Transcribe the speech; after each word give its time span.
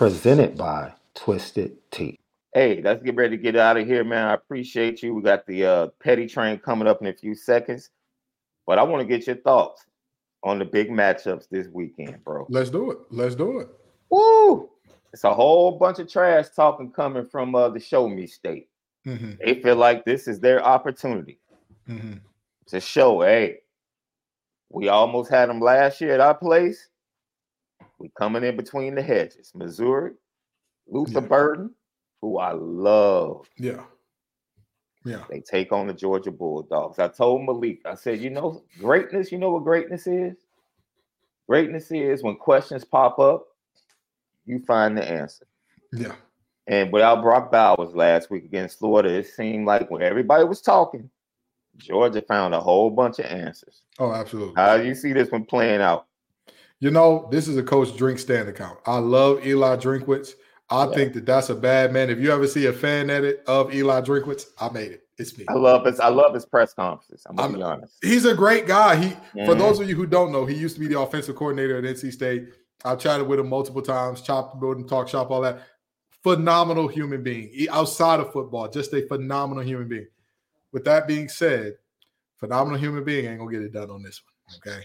presented 0.00 0.56
by 0.56 0.90
Twisted 1.14 1.76
Tea. 1.90 2.18
Hey, 2.54 2.80
let's 2.82 3.02
get 3.02 3.16
ready 3.16 3.36
to 3.36 3.42
get 3.42 3.54
out 3.54 3.76
of 3.76 3.86
here, 3.86 4.02
man. 4.02 4.28
I 4.28 4.32
appreciate 4.32 5.02
you. 5.02 5.12
We 5.14 5.20
got 5.20 5.46
the 5.46 5.66
uh, 5.66 5.86
petty 6.02 6.26
train 6.26 6.58
coming 6.58 6.88
up 6.88 7.02
in 7.02 7.08
a 7.08 7.12
few 7.12 7.34
seconds, 7.34 7.90
but 8.66 8.78
I 8.78 8.82
want 8.82 9.02
to 9.02 9.06
get 9.06 9.26
your 9.26 9.36
thoughts 9.36 9.84
on 10.42 10.58
the 10.58 10.64
big 10.64 10.88
matchups 10.88 11.50
this 11.50 11.68
weekend, 11.68 12.24
bro. 12.24 12.46
Let's 12.48 12.70
do 12.70 12.90
it. 12.92 12.98
Let's 13.10 13.34
do 13.34 13.60
it. 13.60 13.68
Woo! 14.08 14.70
It's 15.12 15.24
a 15.24 15.34
whole 15.34 15.72
bunch 15.72 15.98
of 15.98 16.10
trash 16.10 16.46
talking 16.56 16.90
coming 16.90 17.26
from 17.26 17.54
uh, 17.54 17.68
the 17.68 17.78
show 17.78 18.08
me 18.08 18.26
state. 18.26 18.70
Mm-hmm. 19.06 19.32
They 19.44 19.60
feel 19.60 19.76
like 19.76 20.06
this 20.06 20.26
is 20.26 20.40
their 20.40 20.64
opportunity 20.64 21.38
Mm-hmm. 21.86 22.14
to 22.68 22.80
show, 22.80 23.20
hey, 23.20 23.58
we 24.70 24.88
almost 24.88 25.30
had 25.30 25.50
them 25.50 25.60
last 25.60 26.00
year 26.00 26.14
at 26.14 26.20
our 26.20 26.34
place. 26.34 26.88
We 28.00 28.10
coming 28.18 28.42
in 28.42 28.56
between 28.56 28.94
the 28.94 29.02
hedges. 29.02 29.52
Missouri, 29.54 30.12
Luther 30.88 31.20
Yeah. 31.20 31.26
Burden, 31.28 31.74
who 32.22 32.38
I 32.38 32.52
love. 32.52 33.46
Yeah. 33.58 33.84
Yeah. 35.04 35.24
They 35.30 35.40
take 35.40 35.70
on 35.72 35.86
the 35.86 35.94
Georgia 35.94 36.30
Bulldogs. 36.30 36.98
I 36.98 37.08
told 37.08 37.44
Malik, 37.44 37.80
I 37.84 37.94
said, 37.94 38.20
you 38.20 38.30
know, 38.30 38.62
greatness, 38.78 39.30
you 39.30 39.38
know 39.38 39.50
what 39.52 39.64
greatness 39.64 40.06
is? 40.06 40.36
Greatness 41.48 41.90
is 41.90 42.22
when 42.22 42.36
questions 42.36 42.84
pop 42.84 43.18
up, 43.18 43.46
you 44.46 44.60
find 44.60 44.96
the 44.96 45.08
answer. 45.08 45.46
Yeah. 45.92 46.14
And 46.66 46.92
without 46.92 47.22
Brock 47.22 47.50
Bowers 47.50 47.94
last 47.94 48.30
week 48.30 48.44
against 48.44 48.78
Florida, 48.78 49.10
it 49.10 49.26
seemed 49.26 49.66
like 49.66 49.90
when 49.90 50.02
everybody 50.02 50.44
was 50.44 50.60
talking, 50.60 51.10
Georgia 51.78 52.22
found 52.22 52.54
a 52.54 52.60
whole 52.60 52.90
bunch 52.90 53.18
of 53.18 53.26
answers. 53.26 53.82
Oh, 53.98 54.12
absolutely. 54.12 54.54
How 54.56 54.76
do 54.76 54.84
you 54.84 54.94
see 54.94 55.12
this 55.12 55.30
one 55.30 55.44
playing 55.44 55.80
out? 55.80 56.06
You 56.80 56.90
know, 56.90 57.28
this 57.30 57.46
is 57.46 57.56
a 57.58 57.62
coach 57.62 57.94
drink 57.96 58.18
stand 58.18 58.48
account. 58.48 58.78
I 58.86 58.98
love 58.98 59.46
Eli 59.46 59.76
Drinkwitz. 59.76 60.34
I 60.70 60.86
Yeah. 60.86 60.94
think 60.94 61.14
that 61.14 61.26
that's 61.26 61.50
a 61.50 61.54
bad 61.54 61.92
man. 61.92 62.10
If 62.10 62.18
you 62.20 62.32
ever 62.32 62.46
see 62.46 62.66
a 62.66 62.72
fan 62.72 63.10
edit 63.10 63.42
of 63.46 63.74
Eli 63.74 64.00
Drinkwitz, 64.00 64.46
I 64.58 64.70
made 64.70 64.92
it. 64.92 65.06
It's 65.18 65.36
me. 65.36 65.44
I 65.48 65.54
love 65.54 65.84
his 65.84 66.00
I 66.00 66.08
love 66.08 66.32
his 66.32 66.46
press 66.46 66.72
conferences. 66.72 67.26
I'm 67.28 67.36
gonna 67.36 67.48
I'm- 67.48 67.58
be 67.58 67.62
honest. 67.62 67.94
He's 68.02 68.24
a 68.24 68.34
great 68.34 68.66
guy. 68.66 68.96
He, 68.96 69.10
for 69.44 69.54
Mhm. 69.54 69.58
those 69.58 69.80
of 69.80 69.88
you 69.88 69.94
who 69.96 70.06
don't 70.06 70.32
know, 70.32 70.46
he 70.46 70.54
used 70.54 70.76
to 70.76 70.80
be 70.80 70.88
the 70.88 70.98
offensive 70.98 71.36
coordinator 71.36 71.76
at 71.76 71.84
NC 71.84 72.10
State. 72.10 72.54
I've 72.84 72.98
chatted 72.98 73.26
with 73.28 73.38
him 73.38 73.48
multiple 73.50 73.82
times, 73.82 74.22
chopped 74.22 74.56
with 74.62 74.78
him, 74.78 74.88
talk 74.88 75.06
shop, 75.08 75.30
all 75.30 75.42
that. 75.42 75.60
Phenomenal 76.22 76.88
human 76.88 77.22
being. 77.22 77.48
He, 77.48 77.68
outside 77.68 78.20
of 78.20 78.32
football, 78.32 78.68
just 78.68 78.94
a 78.94 79.06
phenomenal 79.06 79.62
human 79.64 79.88
being. 79.88 80.06
With 80.72 80.84
that 80.84 81.06
being 81.06 81.28
said, 81.28 81.76
phenomenal 82.38 82.78
human 82.78 83.04
being 83.04 83.26
ain't 83.26 83.38
gonna 83.38 83.50
get 83.50 83.60
it 83.62 83.72
done 83.72 83.90
on 83.90 84.02
this 84.02 84.22
one. 84.24 84.56
Okay. 84.74 84.84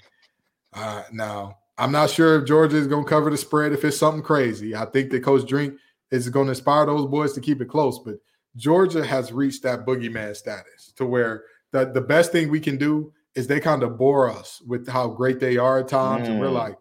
Uh, 0.73 1.03
now 1.13 1.57
I'm 1.78 1.91
not 1.91 2.09
sure 2.09 2.40
if 2.40 2.46
Georgia 2.47 2.78
is 2.78 2.88
gonna 2.88 3.06
cover 3.06 3.30
the 3.30 3.38
spread 3.38 3.74
if 3.74 3.84
it's 3.84 3.97
something 3.97 4.24
crazy. 4.24 4.75
I 4.75 4.86
think 4.86 5.12
that 5.12 5.24
Coach 5.24 5.47
Drink 5.47 5.74
is 6.12 6.30
going 6.30 6.46
to 6.46 6.52
inspire 6.52 6.86
those 6.86 7.08
boys 7.08 7.34
to 7.34 7.41
keep 7.41 7.62
it 7.62 7.68
close, 7.68 8.00
but 8.00 8.16
Georgia 8.56 9.03
has 9.03 9.34
reached 9.34 9.63
that 9.63 9.86
boogeyman 9.86 10.36
status 10.36 10.94
to 10.96 11.06
where 11.06 11.44
the, 11.72 11.86
the 11.91 12.00
best 12.00 12.31
thing 12.31 12.50
we 12.50 12.59
can 12.59 12.78
do 12.78 13.12
is 13.34 13.47
they 13.47 13.59
kind 13.59 13.84
of 13.84 13.97
bore 13.97 14.30
us 14.30 14.62
with 14.66 14.88
how 14.88 15.08
great 15.08 15.40
they 15.40 15.58
are 15.58 15.80
at 15.80 15.88
times. 15.90 16.30
And 16.30 16.40
we're 16.40 16.47
Mm. 16.47 16.53
like, 16.53 16.78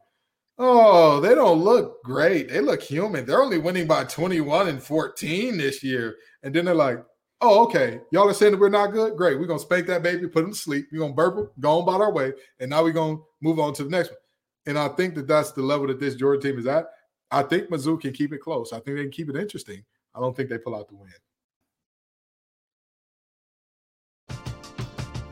oh, 0.58 1.20
they 1.20 1.34
don't 1.34 1.64
look 1.64 2.02
great. 2.04 2.48
They 2.50 2.60
look 2.60 2.80
human. 2.82 3.24
They're 3.26 3.42
only 3.42 3.58
winning 3.58 3.86
by 3.88 4.04
21 4.04 4.68
and 4.68 4.80
14 4.80 5.56
this 5.58 5.82
year. 5.82 6.14
And 6.44 6.54
then 6.54 6.66
they're 6.66 6.74
like, 6.74 6.98
oh, 7.40 7.64
okay. 7.64 8.00
Y'all 8.12 8.28
are 8.28 8.34
saying 8.34 8.52
that 8.52 8.60
we're 8.60 8.68
not 8.68 8.92
good? 8.92 9.16
Great. 9.16 9.40
We're 9.40 9.46
going 9.46 9.58
to 9.58 9.64
spank 9.64 9.86
that 9.88 10.02
baby, 10.04 10.28
put 10.28 10.44
him 10.44 10.52
to 10.52 10.56
sleep. 10.58 10.86
We're 10.92 10.98
going 11.00 11.12
to 11.12 11.16
burp 11.16 11.36
him, 11.38 11.48
go 11.58 11.78
on 11.78 11.82
about 11.82 12.00
our 12.02 12.12
way. 12.12 12.32
And 12.60 12.70
now 12.70 12.84
we're 12.84 12.92
going 12.92 13.16
to 13.16 13.22
move 13.42 13.58
on 13.58 13.72
to 13.74 13.84
the 13.84 13.90
next 13.90 14.10
one. 14.10 14.18
And 14.66 14.78
I 14.78 14.88
think 14.88 15.14
that 15.14 15.26
that's 15.26 15.52
the 15.52 15.62
level 15.62 15.86
that 15.88 16.00
this 16.00 16.14
Georgia 16.14 16.48
team 16.48 16.58
is 16.58 16.66
at. 16.66 16.86
I 17.30 17.42
think 17.42 17.68
Mizzou 17.68 18.00
can 18.00 18.12
keep 18.12 18.32
it 18.32 18.38
close. 18.38 18.72
I 18.72 18.80
think 18.80 18.96
they 18.96 19.02
can 19.02 19.10
keep 19.10 19.28
it 19.28 19.36
interesting. 19.36 19.84
I 20.14 20.20
don't 20.20 20.36
think 20.36 20.48
they 20.48 20.58
pull 20.58 20.74
out 20.74 20.88
the 20.88 20.94
win. 20.94 21.10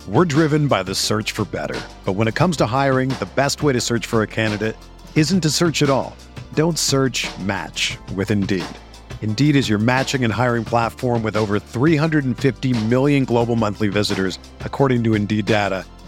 We're 0.09 0.25
driven 0.25 0.66
by 0.66 0.82
the 0.82 0.97
search 0.97 1.31
for 1.31 1.44
better. 1.44 1.81
But 2.04 2.15
when 2.15 2.26
it 2.26 2.34
comes 2.34 2.56
to 2.56 2.66
hiring, 2.66 3.10
the 3.10 3.28
best 3.37 3.62
way 3.62 3.72
to 3.72 3.81
search 3.81 4.04
for 4.04 4.22
a 4.22 4.26
candidate 4.26 4.76
isn't 5.15 5.43
to 5.43 5.50
search 5.50 5.82
at 5.82 5.91
all. 5.91 6.16
Don't 6.54 6.78
search 6.78 7.28
match 7.38 7.97
with 8.16 8.32
Indeed. 8.32 8.64
Indeed 9.22 9.54
is 9.54 9.69
your 9.69 9.78
matching 9.78 10.25
and 10.25 10.32
hiring 10.32 10.64
platform 10.64 11.22
with 11.22 11.37
over 11.37 11.60
350 11.60 12.84
million 12.87 13.25
global 13.25 13.54
monthly 13.54 13.88
visitors, 13.88 14.41
according 14.60 15.04
to 15.04 15.14
Indeed 15.14 15.47
data, 15.47 15.87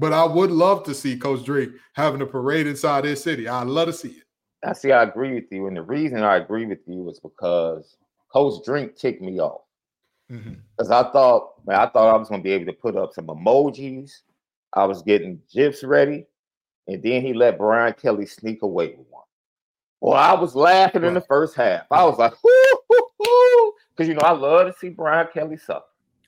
But 0.00 0.14
I 0.14 0.24
would 0.24 0.50
love 0.50 0.82
to 0.84 0.94
see 0.94 1.18
Coach 1.18 1.44
Drake 1.44 1.72
having 1.92 2.22
a 2.22 2.26
parade 2.26 2.66
inside 2.66 3.04
his 3.04 3.22
city. 3.22 3.46
I'd 3.46 3.66
love 3.66 3.88
to 3.88 3.92
see 3.92 4.08
it. 4.08 4.24
I 4.64 4.72
see 4.72 4.92
I 4.92 5.02
agree 5.02 5.34
with 5.34 5.52
you. 5.52 5.66
And 5.66 5.76
the 5.76 5.82
reason 5.82 6.22
I 6.22 6.36
agree 6.36 6.64
with 6.64 6.78
you 6.86 7.10
is 7.10 7.20
because 7.20 7.98
Coach 8.32 8.64
Drink 8.64 8.96
ticked 8.96 9.20
me 9.20 9.40
off. 9.40 9.60
Mm-hmm. 10.32 10.54
Because 10.76 10.90
I 10.90 11.02
thought, 11.10 11.52
man, 11.66 11.80
I 11.80 11.86
thought 11.86 12.14
I 12.14 12.16
was 12.16 12.30
gonna 12.30 12.42
be 12.42 12.52
able 12.52 12.64
to 12.66 12.72
put 12.72 12.96
up 12.96 13.12
some 13.12 13.26
emojis. 13.26 14.10
I 14.72 14.86
was 14.86 15.02
getting 15.02 15.38
gifs 15.52 15.84
ready, 15.84 16.26
and 16.88 17.02
then 17.02 17.20
he 17.20 17.34
let 17.34 17.58
Brian 17.58 17.92
Kelly 17.92 18.24
sneak 18.24 18.62
away 18.62 18.94
with 18.96 19.06
one. 19.10 19.24
Well, 20.00 20.14
I 20.14 20.32
was 20.32 20.54
laughing 20.54 21.04
in 21.04 21.12
the 21.12 21.20
first 21.20 21.56
half. 21.56 21.82
I 21.90 22.04
was 22.04 22.18
like, 22.18 22.32
because 23.90 24.08
you 24.08 24.14
know 24.14 24.22
I 24.22 24.32
love 24.32 24.72
to 24.72 24.78
see 24.78 24.88
Brian 24.88 25.28
Kelly 25.34 25.58
suffer. 25.58 25.84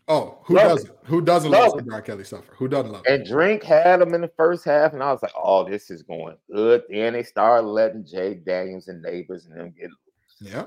Oh, 0.09 0.39
who 0.45 0.55
love 0.55 0.69
doesn't? 0.69 0.91
It. 0.91 0.99
Who 1.05 1.21
doesn't 1.21 1.51
love, 1.51 1.75
love 1.75 1.87
Brian 1.87 2.03
Kelly 2.03 2.25
suffer? 2.25 2.53
Who 2.57 2.67
doesn't 2.67 2.91
love? 2.91 3.03
It? 3.07 3.13
And 3.13 3.23
it? 3.23 3.29
Drink 3.29 3.63
had 3.63 4.01
him 4.01 4.15
in 4.15 4.21
the 4.21 4.33
first 4.37 4.65
half, 4.65 4.93
and 4.93 5.03
I 5.03 5.13
was 5.13 5.23
like, 5.23 5.33
"Oh, 5.37 5.69
this 5.69 5.91
is 5.91 6.03
going 6.03 6.37
good." 6.53 6.83
Then 6.89 7.13
they 7.13 7.23
started 7.23 7.67
letting 7.67 8.05
Jay 8.05 8.35
Daniels 8.35 8.89
and 8.89 9.05
Nabers 9.05 9.47
and 9.49 9.59
them 9.59 9.75
get 9.79 9.91
loose. 9.91 10.53
Yeah, 10.53 10.67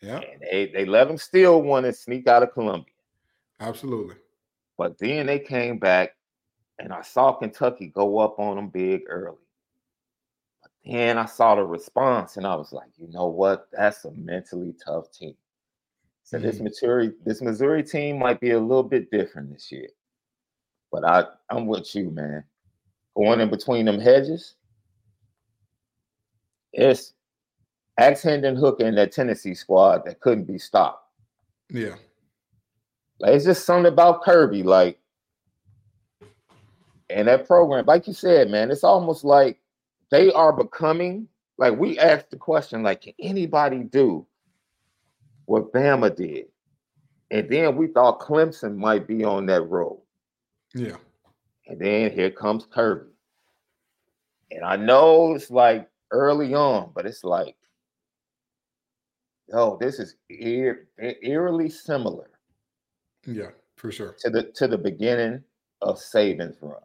yeah. 0.00 0.20
And 0.20 0.40
they 0.40 0.66
they 0.66 0.84
let 0.84 1.10
him 1.10 1.18
steal 1.18 1.62
one 1.62 1.84
and 1.84 1.94
sneak 1.94 2.28
out 2.28 2.44
of 2.44 2.52
Columbia. 2.52 2.92
Absolutely. 3.58 4.16
But 4.78 4.98
then 4.98 5.26
they 5.26 5.38
came 5.40 5.78
back, 5.78 6.10
and 6.78 6.92
I 6.92 7.02
saw 7.02 7.32
Kentucky 7.32 7.88
go 7.88 8.18
up 8.18 8.38
on 8.38 8.56
them 8.56 8.68
big 8.68 9.02
early. 9.08 9.38
But 10.62 10.70
then 10.84 11.18
I 11.18 11.24
saw 11.24 11.56
the 11.56 11.64
response, 11.64 12.36
and 12.36 12.46
I 12.46 12.54
was 12.54 12.72
like, 12.72 12.90
you 12.96 13.08
know 13.08 13.26
what? 13.26 13.68
That's 13.72 14.04
a 14.04 14.12
mentally 14.12 14.74
tough 14.84 15.10
team. 15.10 15.34
So 16.26 16.36
mm-hmm. 16.36 16.46
this 16.46 16.60
Missouri, 16.60 17.12
this 17.24 17.40
Missouri 17.40 17.84
team 17.84 18.18
might 18.18 18.40
be 18.40 18.50
a 18.50 18.58
little 18.58 18.82
bit 18.82 19.10
different 19.12 19.52
this 19.52 19.70
year. 19.70 19.88
But 20.90 21.04
I, 21.04 21.24
I'm 21.50 21.66
with 21.66 21.94
you, 21.94 22.10
man. 22.10 22.42
Going 23.16 23.40
in 23.40 23.48
between 23.48 23.86
them 23.86 24.00
hedges, 24.00 24.56
it's 26.72 27.14
Axe 27.98 28.22
Hendon 28.22 28.56
Hooker 28.56 28.84
and 28.84 28.98
that 28.98 29.12
Tennessee 29.12 29.54
squad 29.54 30.04
that 30.04 30.20
couldn't 30.20 30.44
be 30.44 30.58
stopped. 30.58 31.08
Yeah. 31.70 31.94
Like 33.20 33.34
it's 33.34 33.44
just 33.44 33.64
something 33.64 33.90
about 33.90 34.22
Kirby, 34.22 34.64
like, 34.64 34.98
and 37.08 37.28
that 37.28 37.46
program, 37.46 37.86
like 37.86 38.08
you 38.08 38.12
said, 38.12 38.50
man, 38.50 38.70
it's 38.72 38.84
almost 38.84 39.24
like 39.24 39.60
they 40.10 40.32
are 40.32 40.52
becoming 40.52 41.28
like 41.56 41.78
we 41.78 41.98
asked 41.98 42.30
the 42.30 42.36
question, 42.36 42.82
like, 42.82 43.02
can 43.02 43.14
anybody 43.20 43.84
do 43.84 44.26
what 45.46 45.72
Bama 45.72 46.14
did? 46.14 46.46
And 47.30 47.48
then 47.48 47.76
we 47.76 47.88
thought 47.88 48.20
Clemson 48.20 48.76
might 48.76 49.06
be 49.06 49.24
on 49.24 49.46
that 49.46 49.62
road. 49.62 50.00
Yeah. 50.74 50.96
And 51.66 51.80
then 51.80 52.12
here 52.12 52.30
comes 52.30 52.66
Kirby. 52.66 53.10
And 54.52 54.64
I 54.64 54.76
know 54.76 55.34
it's 55.34 55.50
like 55.50 55.88
early 56.12 56.54
on, 56.54 56.92
but 56.94 57.04
it's 57.04 57.24
like, 57.24 57.56
yo, 59.48 59.76
this 59.80 59.98
is 59.98 60.14
eer- 60.30 60.86
eerily 60.98 61.68
similar 61.68 62.30
yeah, 63.26 63.50
for 63.76 63.90
sure. 63.90 64.14
To 64.20 64.30
the 64.30 64.44
to 64.54 64.68
the 64.68 64.78
beginning 64.78 65.42
of 65.82 65.98
Saban's 65.98 66.56
run. 66.60 66.76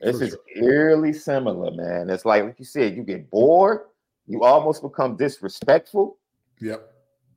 This 0.00 0.18
for 0.18 0.24
is 0.24 0.30
sure. 0.30 0.62
eerily 0.62 1.12
similar, 1.12 1.70
man. 1.70 2.10
It's 2.10 2.24
like 2.24 2.44
like 2.44 2.58
you 2.58 2.64
said, 2.64 2.94
you 2.94 3.02
get 3.02 3.30
bored, 3.30 3.86
you 4.26 4.44
almost 4.44 4.82
become 4.82 5.16
disrespectful. 5.16 6.18
Yep. 6.60 6.92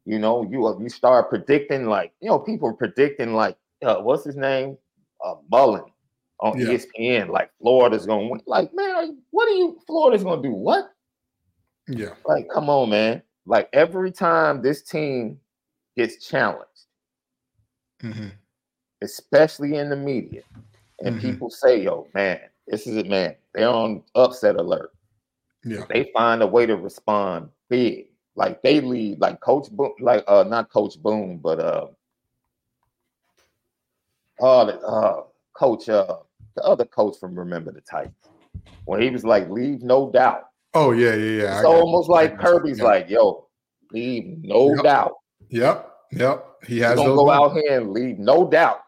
You 0.09 0.19
know, 0.19 0.43
you 0.49 0.65
uh, 0.65 0.77
you 0.79 0.89
start 0.89 1.29
predicting 1.29 1.85
like 1.85 2.13
you 2.21 2.29
know 2.29 2.39
people 2.39 2.73
predicting 2.73 3.33
like 3.33 3.57
uh, 3.83 3.97
what's 3.97 4.23
his 4.23 4.35
name, 4.35 4.77
uh, 5.23 5.35
Mullen 5.51 5.83
on 6.39 6.59
yeah. 6.59 6.67
ESPN, 6.67 7.29
like 7.29 7.51
Florida's 7.61 8.05
gonna 8.05 8.27
win. 8.27 8.41
Like 8.47 8.73
man, 8.73 9.19
what 9.31 9.47
are 9.47 9.55
you? 9.55 9.79
Florida's 9.85 10.23
gonna 10.23 10.41
do 10.41 10.51
what? 10.51 10.91
Yeah. 11.87 12.13
Like 12.25 12.47
come 12.53 12.69
on, 12.69 12.89
man. 12.89 13.21
Like 13.45 13.69
every 13.73 14.11
time 14.11 14.61
this 14.61 14.81
team 14.81 15.39
gets 15.95 16.27
challenged 16.27 16.79
mm-hmm. 18.03 18.27
especially 19.01 19.75
in 19.75 19.89
the 19.89 19.95
media. 19.95 20.41
And 21.01 21.15
mm-hmm. 21.15 21.31
people 21.31 21.49
say, 21.49 21.81
yo, 21.81 22.07
man, 22.13 22.39
this 22.67 22.87
is 22.87 22.97
it, 22.97 23.07
man. 23.07 23.35
They're 23.53 23.69
on 23.69 24.03
upset 24.15 24.55
alert. 24.55 24.91
Yeah. 25.63 25.83
They 25.89 26.11
find 26.13 26.41
a 26.41 26.47
way 26.47 26.65
to 26.65 26.75
respond 26.75 27.49
big. 27.69 28.07
Like 28.39 28.61
they 28.61 28.79
lead, 28.79 29.19
like 29.19 29.41
Coach 29.41 29.69
Boom, 29.69 29.91
like 29.99 30.23
uh 30.25 30.45
not 30.47 30.71
Coach 30.71 30.97
Boom, 31.03 31.39
but 31.43 31.59
uh 31.59 31.87
oh 34.39 34.61
uh 34.61 35.23
coach 35.51 35.89
uh 35.89 36.19
the 36.55 36.63
other 36.63 36.85
coach 36.85 37.17
from 37.19 37.37
Remember 37.37 37.73
the 37.73 37.81
Titans. 37.81 38.15
When 38.85 39.01
he 39.01 39.09
was 39.09 39.25
like, 39.25 39.49
leave 39.49 39.81
no 39.83 40.09
doubt. 40.09 40.45
Oh, 40.73 40.91
yeah, 40.91 41.15
yeah, 41.15 41.41
yeah. 41.41 41.57
It's 41.57 41.65
almost 41.65 42.07
like 42.07 42.39
Kirby's 42.39 42.79
like, 42.79 43.09
yo, 43.09 43.49
leave 43.91 44.37
no 44.41 44.73
yep. 44.75 44.83
doubt. 44.83 45.15
Yep. 45.49 45.91
Yep, 46.13 46.45
he 46.65 46.79
has. 46.79 46.95
Gonna 46.95 47.15
go 47.15 47.29
out 47.29 47.51
here 47.53 47.81
and 47.81 47.91
leave, 47.91 48.19
no 48.19 48.49
doubt. 48.49 48.79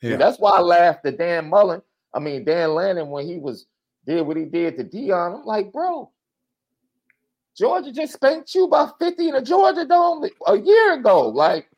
Yeah. 0.00 0.16
that's 0.16 0.38
why 0.38 0.52
I 0.52 0.60
laughed 0.60 1.04
at 1.04 1.18
Dan 1.18 1.50
Mullen. 1.50 1.82
I 2.14 2.20
mean 2.20 2.42
Dan 2.42 2.74
Lanning 2.74 3.10
when 3.10 3.26
he 3.26 3.36
was 3.36 3.66
did 4.06 4.22
what 4.22 4.38
he 4.38 4.46
did 4.46 4.78
to 4.78 4.84
Deion. 4.84 5.40
I'm 5.40 5.44
like, 5.44 5.72
bro, 5.72 6.10
Georgia 7.56 7.92
just 7.92 8.14
spanked 8.14 8.54
you 8.54 8.66
by 8.68 8.90
50 8.98 9.28
in 9.28 9.34
a 9.36 9.42
Georgia 9.42 9.84
dome 9.84 10.28
a 10.46 10.58
year 10.58 10.94
ago. 10.94 11.28
Like, 11.28 11.68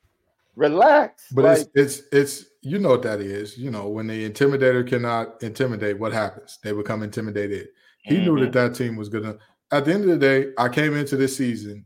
relax. 0.56 1.26
But 1.32 1.44
like, 1.44 1.58
it's 1.75 1.99
it's 2.00 2.08
it's 2.12 2.50
you 2.62 2.78
know 2.78 2.90
what 2.90 3.02
that 3.02 3.20
is. 3.20 3.56
You 3.56 3.70
know 3.70 3.88
when 3.88 4.06
the 4.06 4.28
intimidator 4.28 4.87
cannot 4.87 5.43
intimidate, 5.43 5.99
what 5.99 6.12
happens? 6.12 6.58
They 6.64 6.73
become 6.73 7.02
intimidated. 7.02 7.69
He 8.02 8.17
mm-hmm. 8.17 8.25
knew 8.25 8.40
that 8.40 8.52
mm-hmm. 8.52 8.73
that 8.73 8.75
team 8.75 8.96
was 8.96 9.08
gonna. 9.08 9.37
At 9.70 9.84
the 9.84 9.93
end 9.93 10.05
of 10.05 10.11
the 10.11 10.19
day, 10.19 10.52
I 10.58 10.69
came 10.69 10.94
into 10.94 11.17
this 11.17 11.37
season, 11.37 11.84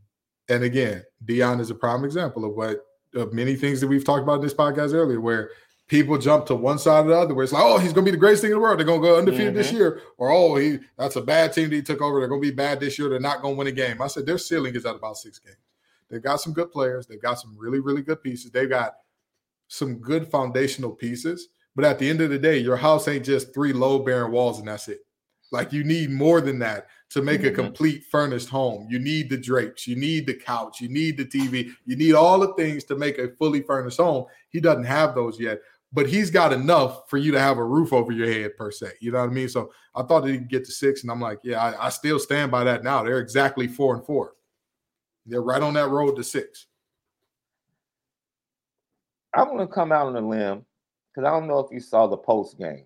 and 0.49 0.63
again, 0.63 1.03
Deion 1.25 1.59
is 1.59 1.69
a 1.69 1.75
prime 1.75 2.05
example 2.05 2.45
of 2.45 2.55
what 2.55 2.77
of 3.15 3.33
many 3.33 3.55
things 3.55 3.81
that 3.81 3.87
we've 3.87 4.05
talked 4.05 4.23
about 4.23 4.35
in 4.35 4.41
this 4.41 4.53
podcast 4.53 4.93
earlier, 4.93 5.19
where 5.19 5.51
people 5.91 6.17
jump 6.17 6.45
to 6.45 6.55
one 6.55 6.79
side 6.79 7.05
or 7.05 7.09
the 7.09 7.19
other, 7.19 7.33
where 7.33 7.43
it's 7.43 7.51
like, 7.51 7.61
oh, 7.65 7.77
he's 7.77 7.91
gonna 7.91 8.05
be 8.05 8.11
the 8.11 8.17
greatest 8.17 8.41
thing 8.41 8.51
in 8.51 8.55
the 8.55 8.61
world. 8.61 8.79
They're 8.79 8.85
gonna 8.85 9.01
go 9.01 9.17
undefeated 9.17 9.47
mm-hmm. 9.47 9.57
this 9.57 9.73
year, 9.73 9.99
or 10.17 10.31
oh, 10.31 10.55
he 10.55 10.79
that's 10.97 11.17
a 11.17 11.21
bad 11.21 11.51
team 11.51 11.69
that 11.69 11.75
he 11.75 11.81
took 11.81 12.01
over. 12.01 12.19
They're 12.19 12.29
gonna 12.29 12.39
be 12.39 12.49
bad 12.49 12.79
this 12.79 12.97
year. 12.97 13.09
They're 13.09 13.19
not 13.19 13.41
gonna 13.41 13.55
win 13.55 13.67
a 13.67 13.73
game. 13.73 14.01
I 14.01 14.07
said 14.07 14.25
their 14.25 14.37
ceiling 14.37 14.73
is 14.73 14.85
at 14.85 14.95
about 14.95 15.17
six 15.17 15.37
games. 15.37 15.57
They've 16.09 16.23
got 16.23 16.39
some 16.39 16.53
good 16.53 16.71
players. 16.71 17.07
They've 17.07 17.21
got 17.21 17.39
some 17.39 17.57
really, 17.59 17.81
really 17.81 18.01
good 18.01 18.23
pieces. 18.23 18.51
They've 18.51 18.69
got 18.69 18.93
some 19.67 19.95
good 19.95 20.31
foundational 20.31 20.91
pieces. 20.91 21.49
But 21.75 21.83
at 21.83 21.99
the 21.99 22.09
end 22.09 22.21
of 22.21 22.29
the 22.29 22.39
day, 22.39 22.57
your 22.57 22.77
house 22.77 23.09
ain't 23.09 23.25
just 23.25 23.53
three 23.53 23.73
low 23.73 23.99
bearing 23.99 24.31
walls 24.31 24.59
and 24.59 24.67
that's 24.69 24.87
it. 24.87 25.05
Like 25.51 25.73
you 25.73 25.83
need 25.83 26.09
more 26.09 26.39
than 26.39 26.59
that 26.59 26.87
to 27.09 27.21
make 27.21 27.41
mm-hmm. 27.41 27.49
a 27.49 27.63
complete 27.63 28.05
furnished 28.05 28.47
home. 28.47 28.87
You 28.89 28.99
need 28.99 29.29
the 29.29 29.37
drapes, 29.37 29.87
you 29.87 29.97
need 29.97 30.25
the 30.25 30.33
couch, 30.33 30.79
you 30.79 30.87
need 30.87 31.17
the 31.17 31.25
TV, 31.25 31.71
you 31.85 31.97
need 31.97 32.13
all 32.13 32.39
the 32.39 32.53
things 32.53 32.85
to 32.85 32.95
make 32.95 33.17
a 33.17 33.29
fully 33.37 33.61
furnished 33.61 33.97
home. 33.97 34.25
He 34.49 34.61
doesn't 34.61 34.85
have 34.85 35.13
those 35.13 35.39
yet, 35.39 35.59
but 35.93 36.07
he's 36.07 36.31
got 36.31 36.53
enough 36.53 37.09
for 37.09 37.17
you 37.17 37.31
to 37.31 37.39
have 37.39 37.57
a 37.57 37.65
roof 37.65 37.91
over 37.91 38.11
your 38.11 38.31
head, 38.31 38.55
per 38.57 38.71
se. 38.71 38.91
You 38.99 39.11
know 39.11 39.19
what 39.19 39.29
I 39.29 39.33
mean? 39.33 39.49
So 39.49 39.71
I 39.93 40.03
thought 40.03 40.21
that 40.21 40.31
he 40.31 40.37
could 40.37 40.49
get 40.49 40.65
to 40.65 40.71
six, 40.71 41.03
and 41.03 41.11
I'm 41.11 41.19
like, 41.19 41.39
yeah, 41.43 41.61
I, 41.61 41.87
I 41.87 41.89
still 41.89 42.19
stand 42.19 42.51
by 42.51 42.63
that 42.63 42.83
now. 42.83 43.03
They're 43.03 43.19
exactly 43.19 43.67
four 43.67 43.95
and 43.95 44.05
four. 44.05 44.35
They're 45.25 45.41
right 45.41 45.61
on 45.61 45.73
that 45.73 45.89
road 45.89 46.15
to 46.15 46.23
six. 46.23 46.67
I'm 49.33 49.47
going 49.47 49.59
to 49.59 49.67
come 49.67 49.91
out 49.91 50.07
on 50.07 50.15
a 50.15 50.27
limb 50.27 50.65
because 51.13 51.27
I 51.27 51.31
don't 51.31 51.47
know 51.47 51.59
if 51.59 51.71
you 51.71 51.79
saw 51.79 52.07
the 52.07 52.17
post 52.17 52.57
game 52.57 52.85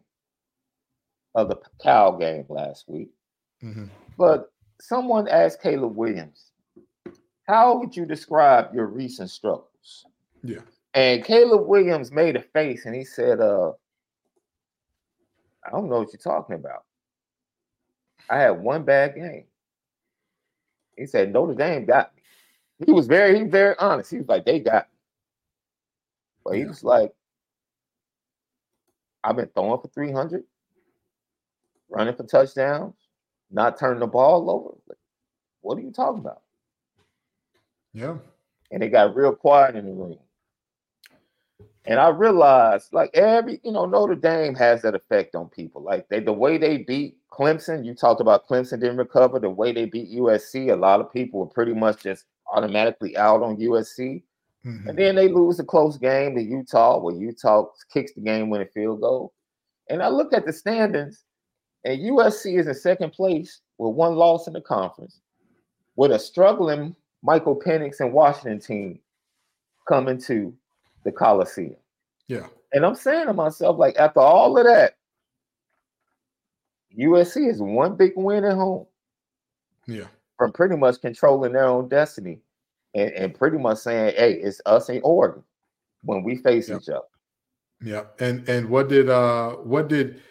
of 1.33 1.49
the 1.49 1.57
Cal 1.81 2.17
game 2.17 2.45
last 2.49 2.85
week. 2.87 3.09
Mm-hmm. 3.63 3.85
But 4.17 4.51
someone 4.79 5.27
asked 5.27 5.61
Caleb 5.61 5.95
Williams, 5.95 6.51
how 7.47 7.77
would 7.77 7.95
you 7.95 8.05
describe 8.05 8.73
your 8.73 8.87
recent 8.87 9.29
struggles? 9.29 10.05
Yeah. 10.43 10.59
And 10.95 11.25
Caleb 11.25 11.67
Williams 11.67 12.09
made 12.09 12.37
a 12.37 12.41
face 12.41 12.85
and 12.85 12.95
he 12.95 13.03
said, 13.03 13.41
uh, 13.41 13.73
I 15.65 15.71
don't 15.71 15.89
know 15.89 15.99
what 15.99 16.13
you're 16.13 16.19
talking 16.19 16.55
about. 16.55 16.85
I 18.29 18.37
had 18.37 18.51
one 18.51 18.83
bad 18.83 19.13
game. 19.15 19.43
He 20.97 21.05
said, 21.05 21.33
Notre 21.33 21.53
Dame 21.53 21.85
got 21.85 22.15
me. 22.15 22.21
He 22.85 22.93
was 22.93 23.07
very, 23.07 23.35
he 23.35 23.43
was 23.43 23.51
very 23.51 23.75
honest. 23.77 24.09
He 24.09 24.17
was 24.17 24.27
like, 24.29 24.45
they 24.45 24.59
got 24.59 24.83
me. 24.83 24.97
But 26.45 26.55
he 26.55 26.65
was 26.65 26.81
like, 26.81 27.11
I've 29.21 29.35
been 29.35 29.49
throwing 29.53 29.81
for 29.81 29.89
300, 29.89 30.43
running 31.89 32.15
for 32.15 32.23
touchdowns, 32.23 32.93
not 33.51 33.77
turning 33.77 33.99
the 33.99 34.07
ball 34.07 34.49
over. 34.49 34.77
Like, 34.87 34.97
what 35.59 35.77
are 35.77 35.81
you 35.81 35.91
talking 35.91 36.19
about? 36.19 36.41
Yeah. 37.93 38.15
And 38.71 38.81
it 38.81 38.89
got 38.89 39.15
real 39.15 39.35
quiet 39.35 39.75
in 39.75 39.87
the 39.87 39.91
room. 39.91 40.19
And 41.87 41.99
I 41.99 42.09
realized, 42.09 42.93
like 42.93 43.11
every, 43.13 43.59
you 43.63 43.71
know, 43.71 43.85
Notre 43.85 44.15
Dame 44.15 44.55
has 44.55 44.81
that 44.81 44.95
effect 44.95 45.35
on 45.35 45.49
people. 45.49 45.83
Like 45.83 46.07
they, 46.09 46.19
the 46.19 46.33
way 46.33 46.57
they 46.57 46.79
beat 46.79 47.17
Clemson, 47.31 47.85
you 47.85 47.93
talked 47.93 48.21
about 48.21 48.47
Clemson 48.47 48.79
didn't 48.79 48.97
recover. 48.97 49.39
The 49.39 49.49
way 49.49 49.71
they 49.71 49.85
beat 49.85 50.11
USC, 50.11 50.71
a 50.71 50.75
lot 50.75 50.99
of 50.99 51.13
people 51.13 51.39
were 51.39 51.45
pretty 51.45 51.73
much 51.73 52.01
just 52.03 52.25
automatically 52.51 53.15
out 53.17 53.43
on 53.43 53.57
USC. 53.57 54.23
Mm-hmm. 54.65 54.89
And 54.89 54.97
then 54.97 55.15
they 55.15 55.27
lose 55.27 55.59
a 55.59 55.63
close 55.63 55.97
game 55.97 56.35
to 56.35 56.41
Utah, 56.41 56.99
where 56.99 57.15
Utah 57.15 57.67
kicks 57.93 58.13
the 58.13 58.21
game 58.21 58.49
winning 58.49 58.69
field 58.73 59.01
goal. 59.01 59.33
And 59.89 60.01
I 60.01 60.07
look 60.07 60.33
at 60.33 60.47
the 60.47 60.53
standings, 60.53 61.23
and 61.83 61.99
USC 62.01 62.59
is 62.59 62.65
in 62.65 62.73
second 62.73 63.11
place 63.13 63.61
with 63.77 63.93
one 63.93 64.15
loss 64.15 64.47
in 64.47 64.53
the 64.53 64.61
conference, 64.61 65.19
with 65.95 66.11
a 66.11 66.17
struggling 66.17 66.95
Michael 67.21 67.59
Penix 67.59 67.99
and 67.99 68.11
Washington 68.11 68.59
team 68.59 68.99
coming 69.87 70.19
to 70.21 70.51
the 71.05 71.11
Coliseum. 71.11 71.75
Yeah. 72.27 72.47
And 72.73 72.85
I'm 72.85 72.95
saying 72.95 73.27
to 73.27 73.33
myself, 73.33 73.77
like, 73.77 73.95
after 73.97 74.19
all 74.19 74.57
of 74.57 74.65
that, 74.65 74.95
USC 76.97 77.49
is 77.49 77.61
one 77.61 77.95
big 77.95 78.13
win 78.15 78.43
at 78.43 78.55
home. 78.55 78.85
Yeah. 79.87 80.07
From 80.37 80.51
pretty 80.51 80.75
much 80.75 81.01
controlling 81.01 81.53
their 81.53 81.65
own 81.67 81.87
destiny 81.87 82.41
and, 82.93 83.11
and 83.11 83.33
pretty 83.35 83.57
much 83.57 83.77
saying, 83.79 84.15
hey, 84.17 84.33
it's 84.33 84.61
us 84.65 84.89
in 84.89 85.01
Oregon 85.03 85.43
when 86.03 86.23
we 86.23 86.37
face 86.37 86.69
Yep. 86.69 86.81
each 86.81 86.89
other. 86.89 87.05
Yeah. 87.81 88.03
And 88.19 88.47
and 88.47 88.69
what 88.69 88.87
did 88.87 89.09
uh 89.09 89.51
what 89.57 89.89
did 89.89 90.21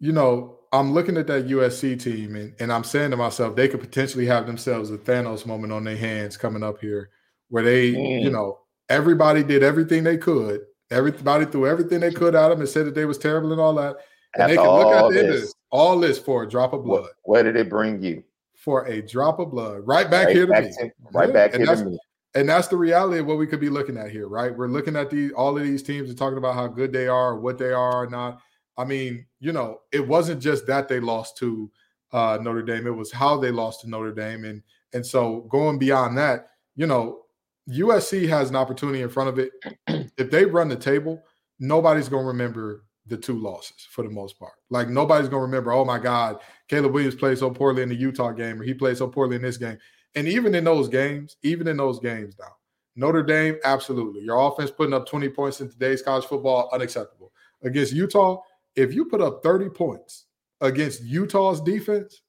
you 0.00 0.12
know 0.12 0.58
I'm 0.72 0.92
looking 0.92 1.16
at 1.16 1.26
that 1.28 1.48
USC 1.48 2.00
team 2.00 2.36
and, 2.36 2.54
and 2.60 2.72
I'm 2.72 2.84
saying 2.84 3.10
to 3.10 3.16
myself, 3.16 3.56
they 3.56 3.66
could 3.68 3.80
potentially 3.80 4.26
have 4.26 4.46
themselves 4.46 4.90
a 4.90 4.98
Thanos 4.98 5.44
moment 5.46 5.72
on 5.72 5.84
their 5.84 5.96
hands 5.96 6.36
coming 6.36 6.62
up 6.62 6.78
here 6.80 7.10
where 7.48 7.64
they, 7.64 7.86
you 7.86 8.28
Mm. 8.28 8.32
know, 8.32 8.58
everybody 8.90 9.42
did 9.42 9.62
everything 9.62 10.04
they 10.04 10.18
could. 10.18 10.62
Everybody 10.90 11.46
threw 11.46 11.66
everything 11.66 12.00
they 12.00 12.12
could 12.12 12.34
at 12.34 12.48
them 12.48 12.60
and 12.60 12.68
said 12.68 12.84
that 12.86 12.94
they 12.94 13.04
was 13.04 13.16
terrible 13.16 13.52
and 13.52 13.60
all 13.60 13.74
that. 13.74 13.96
And 14.34 14.50
they 14.50 14.56
can 14.56 14.64
look 14.66 14.92
at 14.92 15.02
all 15.02 15.10
the 15.10 15.20
end 15.20 15.28
of 15.30 15.40
this, 15.40 15.54
all 15.70 15.98
this 15.98 16.18
for 16.18 16.42
a 16.42 16.48
drop 16.48 16.72
of 16.72 16.84
blood. 16.84 17.02
what, 17.02 17.12
where 17.22 17.42
did 17.42 17.56
it 17.56 17.70
bring 17.70 18.02
you? 18.02 18.22
For 18.56 18.84
a 18.86 19.00
drop 19.00 19.38
of 19.38 19.50
blood. 19.50 19.82
Right 19.86 20.10
back 20.10 20.26
right 20.26 20.36
here 20.36 20.46
to 20.46 20.52
back 20.52 20.64
me. 20.64 20.70
to, 20.72 20.90
right 21.12 21.28
Yeah, 21.28 21.32
back 21.32 21.54
and 21.54 21.64
here 21.64 21.74
to 21.76 21.84
me. 21.84 21.98
and 22.34 22.48
that's 22.48 22.68
the 22.68 22.76
reality 22.76 23.20
of 23.20 23.26
what 23.26 23.38
we 23.38 23.46
could 23.46 23.60
be 23.60 23.70
looking 23.70 23.96
at 23.96 24.10
here, 24.10 24.28
right? 24.28 24.54
We're 24.54 24.68
looking 24.68 24.96
at 24.96 25.10
these 25.10 25.32
all 25.32 25.56
of 25.56 25.62
these 25.62 25.82
teams 25.82 26.10
and 26.10 26.18
talking 26.18 26.38
about 26.38 26.54
how 26.54 26.66
good 26.66 26.92
they 26.92 27.08
are, 27.08 27.38
what 27.38 27.56
they 27.58 27.72
are 27.72 28.02
or 28.02 28.10
not. 28.10 28.40
I 28.76 28.84
mean, 28.84 29.26
you 29.38 29.52
know, 29.52 29.80
it 29.92 30.06
wasn't 30.06 30.42
just 30.42 30.66
that 30.66 30.88
they 30.88 31.00
lost 31.00 31.36
to 31.38 31.70
uh, 32.12 32.38
Notre 32.40 32.62
Dame; 32.62 32.86
it 32.86 32.90
was 32.90 33.12
how 33.12 33.36
they 33.38 33.50
lost 33.50 33.82
to 33.82 33.88
Notre 33.90 34.12
Dame, 34.12 34.44
and 34.44 34.62
and 34.92 35.06
so 35.06 35.46
going 35.48 35.78
beyond 35.78 36.18
that, 36.18 36.48
you 36.76 36.86
know, 36.86 37.22
USC 37.70 38.28
has 38.28 38.50
an 38.50 38.56
opportunity 38.56 39.02
in 39.02 39.08
front 39.08 39.28
of 39.28 39.38
it. 39.38 39.52
if 40.18 40.30
they 40.30 40.44
run 40.44 40.68
the 40.68 40.76
table, 40.76 41.22
nobody's 41.58 42.08
going 42.08 42.24
to 42.24 42.28
remember 42.28 42.84
the 43.06 43.16
two 43.16 43.38
losses 43.38 43.86
for 43.90 44.02
the 44.02 44.10
most 44.10 44.38
part. 44.38 44.52
Like 44.70 44.88
nobody's 44.88 45.28
going 45.28 45.40
to 45.40 45.46
remember, 45.46 45.72
oh 45.72 45.84
my 45.84 45.98
God, 45.98 46.40
Caleb 46.68 46.92
Williams 46.92 47.14
played 47.14 47.38
so 47.38 47.50
poorly 47.50 47.82
in 47.82 47.88
the 47.88 47.94
Utah 47.94 48.32
game, 48.32 48.60
or 48.60 48.64
he 48.64 48.74
played 48.74 48.96
so 48.96 49.08
poorly 49.08 49.36
in 49.36 49.42
this 49.42 49.56
game. 49.56 49.78
And 50.14 50.26
even 50.26 50.54
in 50.54 50.64
those 50.64 50.88
games, 50.88 51.36
even 51.42 51.68
in 51.68 51.76
those 51.76 52.00
games 52.00 52.36
now, 52.38 52.52
Notre 52.96 53.22
Dame, 53.22 53.56
absolutely. 53.64 54.22
Your 54.22 54.48
offense 54.48 54.70
putting 54.70 54.94
up 54.94 55.06
20 55.06 55.28
points 55.30 55.60
in 55.60 55.70
today's 55.70 56.02
college 56.02 56.24
football, 56.24 56.68
unacceptable. 56.72 57.32
Against 57.62 57.92
Utah, 57.92 58.40
if 58.74 58.92
you 58.92 59.04
put 59.04 59.20
up 59.20 59.42
30 59.42 59.68
points 59.70 60.26
against 60.60 61.02
Utah's 61.02 61.60
defense, 61.60 62.22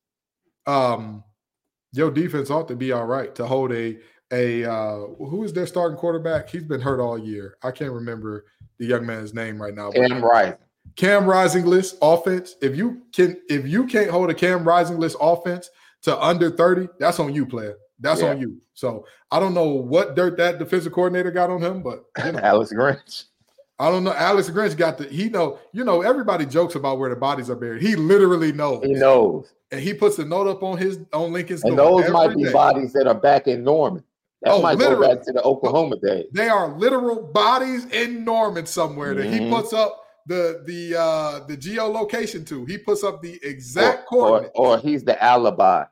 um, 0.67 1.24
your 1.93 2.12
defense 2.12 2.50
ought 2.50 2.67
to 2.67 2.75
be 2.75 2.91
all 2.91 3.05
right 3.05 3.33
to 3.36 3.45
hold 3.45 3.71
a 3.71 3.98
a 4.32 4.64
uh 4.66 4.98
who 5.18 5.44
is 5.44 5.54
their 5.54 5.68
starting 5.68 5.98
quarterback? 5.98 6.50
He's 6.50 6.64
been 6.64 6.82
hurt 6.82 7.00
all 7.00 7.18
year. 7.18 7.58
I 7.64 7.72
can't 7.72 7.92
remember 7.92 8.46
the 8.78 8.86
young 8.86 9.06
man's 9.06 9.34
name 9.34 9.62
right 9.62 9.74
now. 9.76 9.92
Cam 9.92 10.24
Rising. 10.24 10.56
Cam 10.96 11.24
Risingless 11.24 11.96
offense. 12.02 12.56
If 12.62 12.76
you 12.76 13.02
can, 13.14 13.38
if 13.50 13.68
you 13.68 13.86
can't 13.86 14.10
hold 14.10 14.30
a 14.30 14.34
Cam 14.34 14.64
Risingless 14.66 15.16
offense 15.22 15.70
to 16.02 16.20
under 16.20 16.50
30, 16.50 16.90
that's 17.00 17.20
on 17.20 17.34
you, 17.34 17.46
player. 17.46 17.78
That's 18.00 18.22
Yeah. 18.22 18.32
on 18.32 18.42
you. 18.42 18.58
So 18.74 19.06
I 19.30 19.40
don't 19.40 19.54
know 19.54 19.68
what 19.70 20.16
dirt 20.16 20.38
that 20.38 20.58
defensive 20.60 20.92
coordinator 20.92 21.32
got 21.32 21.50
on 21.50 21.62
him, 21.62 21.84
but 21.84 22.06
you 22.26 22.32
know, 22.34 22.40
Alex 22.44 22.74
Grinch. 22.74 23.26
I 23.80 23.90
don't 23.90 24.04
know. 24.04 24.14
Alex 24.14 24.50
Grinch 24.50 24.76
got 24.78 24.98
the 24.98 25.06
he 25.06 25.30
know, 25.30 25.60
you 25.72 25.84
know, 25.84 26.02
everybody 26.02 26.46
jokes 26.46 26.76
about 26.76 27.00
where 27.00 27.10
the 27.10 27.16
bodies 27.16 27.50
are 27.50 27.56
buried. 27.56 27.82
He 27.82 27.96
literally 27.96 28.52
knows. 28.52 28.84
He 28.84 28.94
knows. 28.94 29.54
And 29.72 29.80
he 29.80 29.94
puts 29.94 30.20
a 30.20 30.26
note 30.26 30.48
up 30.48 30.62
on 30.64 30.78
his 30.78 31.00
on 31.14 31.32
Lincoln's 31.32 31.64
And 31.64 31.78
those 31.78 32.10
might 32.12 32.36
be 32.36 32.44
day. 32.44 32.52
bodies 32.52 32.92
that 32.94 33.08
are 33.08 33.16
back 33.16 33.48
in 33.48 33.64
Norman. 33.64 34.04
That 34.41 34.53
Oh, 34.53 34.62
might 34.62 34.77
go 34.79 34.89
literally. 34.89 35.15
back 35.15 35.24
to 35.25 35.33
the 35.33 35.43
Oklahoma 35.43 35.98
days. 36.00 36.25
They 36.33 36.50
are 36.50 36.75
literal 36.77 37.21
bodies 37.21 37.86
in 37.91 38.25
Norman 38.25 38.65
somewhere 38.65 39.13
that 39.13 39.25
he 39.27 39.39
Mhm. 39.39 39.51
puts 39.51 39.71
up 39.74 40.03
the 40.27 40.63
the 40.65 40.95
uh 41.00 41.39
the 41.48 41.55
geolocation 41.57 42.45
to. 42.48 42.65
He 42.65 42.77
puts 42.77 43.03
up 43.03 43.21
the 43.21 43.39
exact 43.43 44.07
or, 44.12 44.27
coordinate. 44.27 44.51
or 44.55 44.77
he's 44.79 45.03
the 45.03 45.21
alibi 45.24 45.83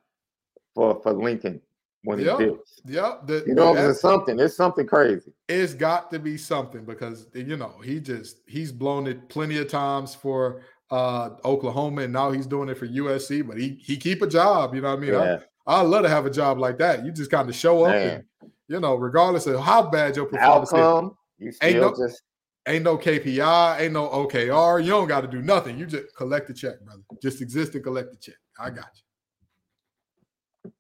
for, 0.76 1.00
for 1.02 1.14
Lincoln 1.14 1.62
when 2.04 2.20
Yep. 2.20 2.40
he 2.40 2.46
did. 2.46 2.56
Yep. 2.86 3.28
The, 3.28 3.44
You 3.46 3.54
know, 3.56 3.76
it's 3.76 4.02
something. 4.02 4.40
It's 4.40 4.56
something 4.56 4.88
crazy. 4.88 5.32
it's 5.48 5.74
got 5.74 6.10
to 6.12 6.18
be 6.20 6.38
something 6.38 6.86
because 6.86 7.28
you 7.36 7.58
know 7.58 7.74
he 7.84 8.00
just 8.00 8.38
he's 8.48 8.72
blown 8.72 9.06
it 9.08 9.30
plenty 9.30 9.58
of 9.60 9.68
times 9.68 10.16
for 10.16 10.62
uh 10.92 11.32
Oklahoma 11.46 12.02
and 12.04 12.14
now 12.14 12.32
he's 12.32 12.48
doing 12.48 12.70
it 12.70 12.78
for 12.80 12.88
USC, 12.88 13.46
but 13.46 13.58
he 13.58 13.80
he 13.84 13.96
keep 13.98 14.22
a 14.24 14.28
job. 14.28 14.74
You 14.74 14.82
know 14.82 14.90
what 14.90 14.98
I 14.98 15.02
mean? 15.02 15.14
Yeah. 15.14 15.40
I, 15.70 15.82
I'd 15.82 15.84
love 15.84 16.04
to 16.04 16.10
have 16.10 16.26
a 16.26 16.30
job 16.30 16.58
like 16.60 16.78
that. 16.80 17.06
You 17.06 17.12
just 17.12 17.30
kind 17.32 17.48
of 17.48 17.56
show 17.56 17.84
up 17.84 17.94
and 17.96 18.24
you 18.68 18.80
know, 18.80 18.96
regardless 18.96 19.48
of 19.48 19.60
how 19.60 19.90
bad 19.90 20.16
your 20.16 20.26
performance 20.26 20.70
is, 20.70 20.78
Outcome, 20.78 21.18
you 21.38 21.52
Ain't 21.62 21.80
no- 21.80 21.90
just 21.96 22.22
ain't 22.68 22.84
no 22.84 22.98
KPI, 22.98 23.80
ain't 23.80 23.94
no 23.94 24.08
OKR. 24.10 24.84
You 24.84 24.92
don't 24.92 25.08
got 25.08 25.22
to 25.22 25.28
do 25.28 25.42
nothing. 25.42 25.78
You 25.78 25.86
just 25.88 26.16
collect 26.16 26.48
the 26.48 26.54
check, 26.54 26.80
brother. 26.82 27.02
Just 27.22 27.42
exist 27.42 27.74
and 27.74 27.84
collect 27.84 28.12
the 28.12 28.18
check. 28.18 28.36
I 28.60 28.70
got 28.70 28.90
you. 30.64 30.72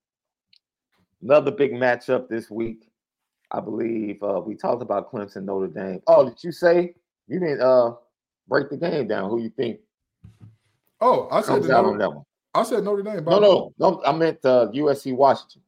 another 1.21 1.51
big 1.51 1.71
matchup 1.73 2.29
this 2.29 2.49
week. 2.49 2.89
I 3.51 3.59
believe 3.59 4.21
uh, 4.21 4.39
we 4.45 4.55
talked 4.55 4.81
about 4.83 5.11
Clemson 5.11 5.43
Notre 5.43 5.67
Dame. 5.67 6.01
Oh, 6.05 6.29
did 6.29 6.43
you 6.43 6.51
say 6.51 6.93
you 7.27 7.39
didn't 7.39 7.61
uh, 7.61 7.93
break 8.47 8.69
the 8.69 8.77
game 8.77 9.07
down? 9.07 9.29
Who 9.29 9.41
you 9.41 9.49
think 9.49 9.79
Oh, 11.01 11.27
I 11.31 11.41
said 11.41 11.63
the 11.63 11.69
Notre, 11.69 11.97
that 11.97 12.13
one? 12.13 12.25
I 12.53 12.63
said 12.63 12.83
Notre 12.83 13.03
Dame. 13.03 13.23
No, 13.25 13.39
no, 13.39 13.73
no. 13.77 14.01
I 14.05 14.11
meant 14.11 14.39
uh, 14.43 14.67
USC 14.73 15.15
Washington. 15.15 15.61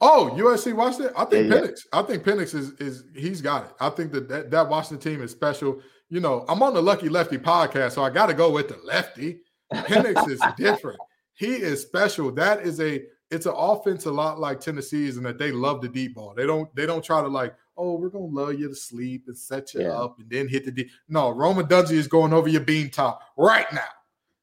Oh, 0.00 0.30
USC 0.36 0.72
Washington. 0.72 1.12
I 1.16 1.24
think 1.26 1.48
Yeah, 1.50 1.54
yeah. 1.56 1.60
Penix. 1.62 1.80
I 1.92 2.02
think 2.02 2.22
Penix 2.24 2.54
is 2.54 2.70
is 2.80 3.04
he's 3.14 3.40
got 3.40 3.64
it. 3.66 3.70
I 3.80 3.90
think 3.90 4.12
that, 4.12 4.28
that 4.28 4.50
that 4.50 4.68
Washington 4.68 5.12
team 5.12 5.22
is 5.22 5.30
special. 5.30 5.80
You 6.08 6.20
know, 6.20 6.44
I'm 6.48 6.62
on 6.62 6.74
the 6.74 6.82
Lucky 6.82 7.08
Lefty 7.08 7.38
podcast, 7.38 7.92
so 7.92 8.02
I 8.02 8.10
got 8.10 8.26
to 8.26 8.34
go 8.34 8.50
with 8.50 8.68
the 8.68 8.78
lefty. 8.84 9.40
Penix 9.72 10.28
is 10.28 10.40
different. 10.56 10.98
He 11.34 11.54
is 11.54 11.82
special. 11.82 12.32
That 12.32 12.60
is 12.60 12.80
a 12.80 13.02
it's 13.30 13.46
an 13.46 13.54
offense 13.56 14.04
a 14.06 14.10
lot 14.10 14.38
like 14.40 14.60
Tennessee's 14.60 15.16
and 15.16 15.24
that 15.24 15.38
they 15.38 15.52
love 15.52 15.80
the 15.80 15.88
deep 15.88 16.14
ball. 16.14 16.34
They 16.36 16.46
don't 16.46 16.74
they 16.74 16.84
don't 16.86 17.04
try 17.04 17.22
to 17.22 17.28
like, 17.28 17.54
oh, 17.76 17.94
we're 17.98 18.10
gonna 18.10 18.24
lull 18.26 18.52
you 18.52 18.68
to 18.68 18.74
sleep 18.74 19.24
and 19.28 19.36
set 19.38 19.72
you 19.74 19.82
Yeah. 19.82 19.92
up 19.92 20.18
and 20.18 20.28
then 20.28 20.48
hit 20.48 20.64
the 20.64 20.70
deep. 20.72 20.90
No, 21.08 21.30
Rome 21.30 21.56
Odunze 21.58 21.92
is 21.92 22.08
going 22.08 22.32
over 22.32 22.48
your 22.48 22.60
bean 22.62 22.90
top 22.90 23.20
right 23.38 23.70
now. 23.72 23.80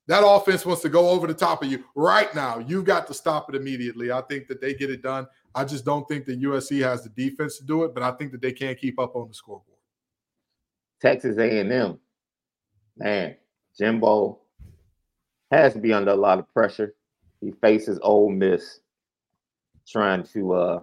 That 0.09 0.25
offense 0.25 0.65
wants 0.65 0.81
to 0.81 0.89
go 0.89 1.07
over 1.07 1.27
the 1.27 1.35
top 1.35 1.61
of 1.61 1.71
you 1.71 1.83
right 1.93 2.33
now. 2.33 2.57
You've 2.57 2.85
got 2.85 3.05
to 3.07 3.13
stop 3.13 3.47
it 3.47 3.55
immediately. 3.55 4.11
I 4.11 4.21
think 4.21 4.47
that 4.47 4.59
they 4.59 4.73
get 4.73 4.89
it 4.89 5.03
done. 5.03 5.27
I 5.53 5.63
just 5.63 5.85
don't 5.85 6.07
think 6.07 6.25
that 6.25 6.41
USC 6.41 6.81
has 6.81 7.03
the 7.03 7.09
defense 7.09 7.59
to 7.59 7.63
do 7.63 7.83
it, 7.83 7.93
but 7.93 8.01
I 8.01 8.09
think 8.13 8.31
that 8.31 8.41
they 8.41 8.51
can't 8.51 8.75
keep 8.75 8.99
up 8.99 9.15
on 9.15 9.27
the 9.27 9.35
scoreboard. 9.35 9.77
Texas 10.99 11.37
A&M, 11.37 11.99
man, 12.97 13.35
Jimbo 13.77 14.39
has 15.51 15.73
to 15.73 15.79
be 15.79 15.93
under 15.93 16.09
a 16.09 16.15
lot 16.15 16.39
of 16.39 16.51
pressure. 16.55 16.95
He 17.39 17.51
faces 17.51 17.99
Ole 18.01 18.31
Miss, 18.31 18.79
trying 19.87 20.23
to 20.33 20.53
uh, 20.53 20.79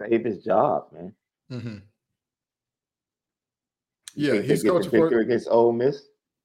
save 0.00 0.24
his 0.24 0.42
job, 0.42 0.86
man. 0.92 1.14
You 4.16 4.34
Yeah, 4.34 4.40
he's 4.42 4.64
coaching 4.64 4.90
victory 4.90 5.10
for 5.10 5.20
against 5.20 5.46
Ole 5.48 5.72
Miss. 5.72 6.02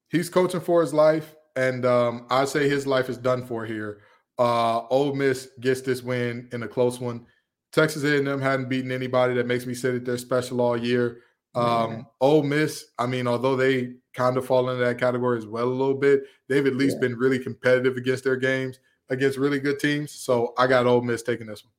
he's 0.10 0.30
coaching 0.30 0.62
for 0.62 0.82
his 0.82 0.94
life, 0.94 1.34
and 1.58 1.86
um, 1.86 2.26
I 2.30 2.46
say 2.46 2.70
his 2.70 2.88
life 2.88 3.10
is 3.10 3.18
done 3.18 3.46
for 3.46 3.66
here. 3.66 4.02
Uh, 4.40 4.86
Ole 4.88 5.14
Miss 5.16 5.50
gets 5.60 5.82
this 5.82 6.04
win 6.04 6.48
in 6.54 6.64
a 6.64 6.68
close 6.68 7.00
one. 7.00 7.26
Texas 7.74 8.04
A&M 8.04 8.40
hadn't 8.40 8.70
beaten 8.70 8.92
anybody 8.92 9.34
that 9.34 9.48
makes 9.48 9.66
me 9.66 9.74
say 9.74 9.92
that 9.92 10.06
they're 10.06 10.18
special 10.18 10.62
all 10.62 10.78
year. 10.78 11.22
Um. 11.56 12.06
Ole 12.22 12.44
Miss, 12.44 12.86
I 13.00 13.08
mean, 13.08 13.28
although 13.28 13.56
they 13.56 13.96
kind 14.14 14.38
of 14.38 14.46
fall 14.46 14.70
into 14.70 14.84
that 14.84 15.00
category 15.00 15.38
as 15.40 15.48
well 15.48 15.66
a 15.66 15.70
little 15.70 15.96
bit, 15.96 16.24
they've 16.48 16.66
at 16.68 16.76
least 16.76 16.98
Yeah. 16.98 17.08
been 17.08 17.18
really 17.18 17.40
competitive 17.40 17.98
against 17.98 18.24
their 18.24 18.36
games 18.38 18.80
against 19.10 19.38
really 19.38 19.60
good 19.60 19.80
teams. 19.80 20.12
So 20.12 20.54
I 20.58 20.68
got 20.68 20.86
Ole 20.86 21.02
Miss 21.02 21.24
taking 21.24 21.48
this 21.48 21.64
one. 21.64 21.74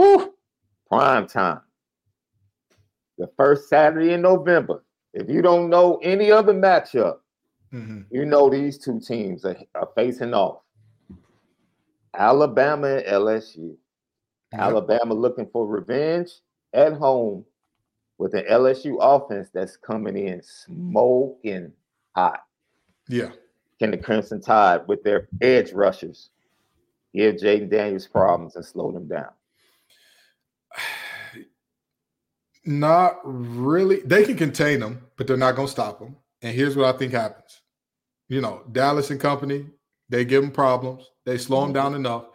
Whew, 0.00 0.34
prime 0.88 1.26
time. 1.26 1.60
The 3.18 3.28
first 3.36 3.68
Saturday 3.68 4.12
in 4.12 4.22
November. 4.22 4.84
If 5.12 5.28
you 5.28 5.42
don't 5.42 5.68
know 5.68 5.98
any 6.02 6.30
other 6.30 6.54
matchup, 6.54 7.18
Mhm. 7.72 8.04
you 8.10 8.24
know 8.26 8.50
these 8.50 8.78
two 8.78 9.00
teams 9.00 9.44
are, 9.44 9.56
are 9.74 9.88
facing 9.94 10.34
off. 10.34 10.60
Alabama 12.14 12.96
and 12.96 13.06
LSU. 13.06 13.76
Yep. 14.52 14.60
Alabama 14.60 15.14
looking 15.14 15.48
for 15.50 15.66
revenge 15.66 16.30
at 16.74 16.92
home 16.92 17.44
with 18.18 18.34
an 18.34 18.44
LSU 18.50 18.98
offense 19.00 19.48
that's 19.54 19.76
coming 19.78 20.16
in 20.16 20.42
smoking 20.42 21.72
hot. 22.14 22.44
Yeah. 23.08 23.30
Can 23.78 23.90
the 23.90 23.96
Crimson 23.96 24.40
Tide 24.42 24.86
with 24.86 25.02
their 25.02 25.28
edge 25.40 25.72
rushers 25.72 26.28
give 27.14 27.36
Jayden 27.36 27.70
Daniels 27.70 28.06
problems 28.06 28.56
and 28.56 28.64
slow 28.64 28.92
them 28.92 29.08
down? 29.08 29.30
Not 32.64 33.16
really. 33.24 34.00
They 34.02 34.24
can 34.24 34.36
contain 34.36 34.80
them, 34.80 35.06
but 35.16 35.26
they're 35.26 35.36
not 35.36 35.56
going 35.56 35.66
to 35.66 35.72
stop 35.72 35.98
them. 35.98 36.14
And 36.42 36.54
here's 36.54 36.76
what 36.76 36.94
I 36.94 36.96
think 36.96 37.12
happens. 37.12 37.61
You 38.28 38.40
know, 38.40 38.62
Dallas 38.72 39.10
and 39.10 39.20
company, 39.20 39.66
they 40.08 40.24
give 40.24 40.42
them 40.42 40.50
problems. 40.50 41.04
They 41.24 41.38
slow 41.38 41.62
them 41.62 41.72
down 41.72 41.94
enough. 41.94 42.26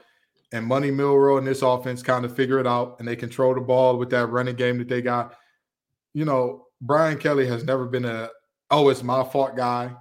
And 0.51 0.65
Money 0.65 0.91
Milroe 0.91 1.38
and 1.38 1.46
this 1.46 1.62
offense 1.62 2.01
kind 2.01 2.24
of 2.24 2.36
figure 2.36 2.60
it 2.60 2.67
out 2.67 2.98
and 3.00 3.08
they 3.08 3.15
control 3.15 3.53
the 3.53 3.62
ball 3.62 3.98
with 3.98 4.10
that 4.12 4.27
running 4.27 4.56
game 4.56 4.77
that 4.77 4.88
they 4.88 5.01
got. 5.01 5.36
You 6.13 6.25
know, 6.25 6.67
Brian 6.82 7.17
Kelly 7.17 7.46
has 7.48 7.63
never 7.63 7.86
been 7.86 8.06
a, 8.06 8.29
oh, 8.72 8.89
it's 8.89 9.03
my 9.03 9.24
fault 9.24 9.58
guy. 9.58 9.94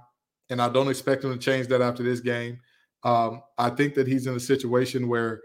And 0.49 0.61
I 0.61 0.69
don't 0.69 0.89
expect 0.89 1.23
him 1.23 1.33
to 1.33 1.37
change 1.37 1.67
that 1.67 1.81
after 1.81 2.03
this 2.03 2.21
game. 2.21 2.59
Um, 3.03 3.41
I 3.57 3.69
think 3.69 3.95
that 3.95 4.07
he's 4.07 4.27
in 4.27 4.35
a 4.35 4.39
situation 4.39 5.07
where 5.07 5.41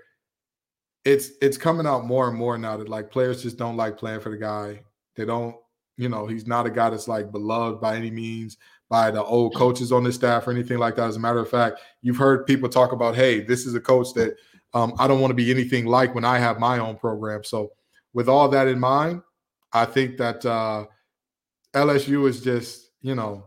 it's 1.05 1.31
it's 1.41 1.57
coming 1.57 1.87
out 1.87 2.07
more 2.07 2.29
and 2.29 2.39
more 2.39 2.57
now 2.57 2.77
that 2.77 2.89
like 2.89 3.11
players 3.11 3.43
just 3.43 3.57
don't 3.57 3.77
like 3.77 3.99
playing 3.99 4.21
for 4.21 4.31
the 4.31 4.37
guy. 4.37 4.81
They 5.17 5.25
don't, 5.25 5.57
you 5.97 6.09
know, 6.09 6.27
he's 6.27 6.47
not 6.47 6.67
a 6.67 6.71
guy 6.71 6.91
that's 6.91 7.09
like 7.09 7.33
beloved 7.33 7.81
by 7.81 7.97
any 7.97 8.11
means 8.11 8.57
by 8.93 9.11
the 9.11 9.25
old 9.25 9.55
coaches 9.55 9.91
on 9.91 10.05
the 10.05 10.13
staff 10.13 10.47
or 10.47 10.51
anything 10.51 10.77
like 10.77 10.97
that. 10.97 11.09
As 11.09 11.17
a 11.17 11.19
matter 11.19 11.39
of 11.39 11.49
fact, 11.49 11.81
you've 12.03 12.19
heard 12.19 12.47
people 12.47 12.69
talk 12.69 12.93
about, 12.93 13.15
hey, 13.15 13.41
this 13.41 13.65
is 13.65 13.75
a 13.75 13.81
coach 13.81 14.13
that 14.17 14.37
um, 14.75 14.93
I 14.99 15.09
don't 15.09 15.19
want 15.19 15.31
to 15.31 15.35
be 15.35 15.51
anything 15.51 15.87
like 15.87 16.15
when 16.15 16.27
I 16.27 16.39
have 16.39 16.59
my 16.59 16.79
own 16.79 16.99
program. 16.99 17.43
So, 17.43 17.73
with 18.13 18.29
all 18.29 18.51
that 18.51 18.69
in 18.69 18.79
mind, 18.79 19.23
I 19.73 19.87
think 19.87 20.19
that 20.19 20.45
uh, 20.45 20.85
LSU 21.73 22.29
is 22.29 22.43
just, 22.43 22.91
you 23.01 23.15
know, 23.15 23.47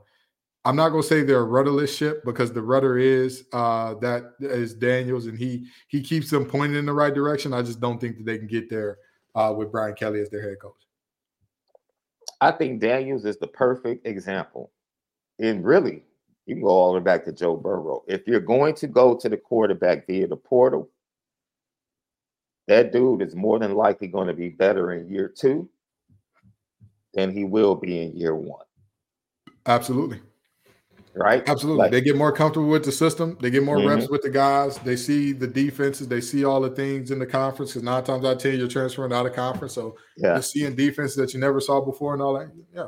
I'm 0.65 0.75
not 0.75 0.89
gonna 0.89 1.03
say 1.03 1.21
they're 1.21 1.41
a 1.41 1.43
rudderless 1.43 1.95
ship 1.95 2.25
because 2.25 2.51
the 2.51 2.63
rudder 2.63 2.97
is 2.97 3.45
uh, 3.53 3.93
that 4.01 4.23
is 4.39 4.73
Daniels 4.73 5.27
and 5.27 5.37
he 5.37 5.67
he 5.89 6.01
keeps 6.01 6.31
them 6.31 6.45
pointed 6.45 6.77
in 6.77 6.87
the 6.87 6.93
right 6.93 7.13
direction. 7.13 7.53
I 7.53 7.61
just 7.61 7.79
don't 7.79 8.01
think 8.01 8.17
that 8.17 8.25
they 8.25 8.39
can 8.39 8.47
get 8.47 8.67
there 8.67 8.97
uh, 9.35 9.53
with 9.55 9.71
Brian 9.71 9.93
Kelly 9.93 10.21
as 10.21 10.31
their 10.31 10.41
head 10.41 10.57
coach. 10.59 10.87
I 12.41 12.51
think 12.51 12.81
Daniels 12.81 13.25
is 13.25 13.37
the 13.37 13.47
perfect 13.47 14.07
example. 14.07 14.71
And 15.39 15.65
really, 15.65 16.03
you 16.45 16.55
can 16.55 16.63
go 16.63 16.69
all 16.69 16.93
the 16.93 16.99
way 16.99 17.03
back 17.03 17.25
to 17.25 17.31
Joe 17.31 17.55
Burrow. 17.55 18.03
If 18.07 18.27
you're 18.27 18.39
going 18.39 18.75
to 18.75 18.87
go 18.87 19.15
to 19.15 19.29
the 19.29 19.37
quarterback 19.37 20.07
via 20.07 20.27
the 20.27 20.37
portal, 20.37 20.89
that 22.67 22.91
dude 22.91 23.21
is 23.21 23.35
more 23.35 23.59
than 23.59 23.75
likely 23.75 24.07
going 24.07 24.27
to 24.27 24.33
be 24.33 24.49
better 24.49 24.93
in 24.93 25.09
year 25.09 25.27
two 25.27 25.69
than 27.13 27.31
he 27.31 27.43
will 27.43 27.75
be 27.75 28.01
in 28.01 28.15
year 28.15 28.35
one. 28.35 28.65
Absolutely. 29.65 30.21
Right? 31.15 31.47
Absolutely. 31.47 31.83
Like, 31.83 31.91
they 31.91 32.01
get 32.01 32.17
more 32.17 32.33
comfortable 32.33 32.67
with 32.67 32.83
the 32.83 32.91
system. 32.91 33.37
They 33.39 33.49
get 33.49 33.63
more 33.63 33.77
mm-hmm. 33.77 33.87
reps 33.87 34.09
with 34.09 34.21
the 34.21 34.29
guys. 34.29 34.77
They 34.79 34.97
see 34.97 35.31
the 35.31 35.47
defenses. 35.47 36.09
They 36.09 36.19
see 36.19 36.43
all 36.43 36.59
the 36.59 36.69
things 36.69 37.09
in 37.09 37.19
the 37.19 37.25
conference. 37.25 37.71
Because 37.71 37.83
nine 37.83 38.03
times 38.03 38.25
out 38.25 38.35
of 38.35 38.39
10, 38.39 38.59
you're 38.59 38.67
transferring 38.67 39.13
out 39.13 39.25
of 39.25 39.33
conference. 39.33 39.73
So 39.73 39.95
yeah. 40.17 40.33
you're 40.33 40.41
seeing 40.41 40.75
defense 40.75 41.15
that 41.15 41.33
you 41.33 41.39
never 41.39 41.61
saw 41.61 41.79
before 41.79 42.13
and 42.13 42.21
all 42.21 42.33
that. 42.37 42.51
Yeah. 42.73 42.87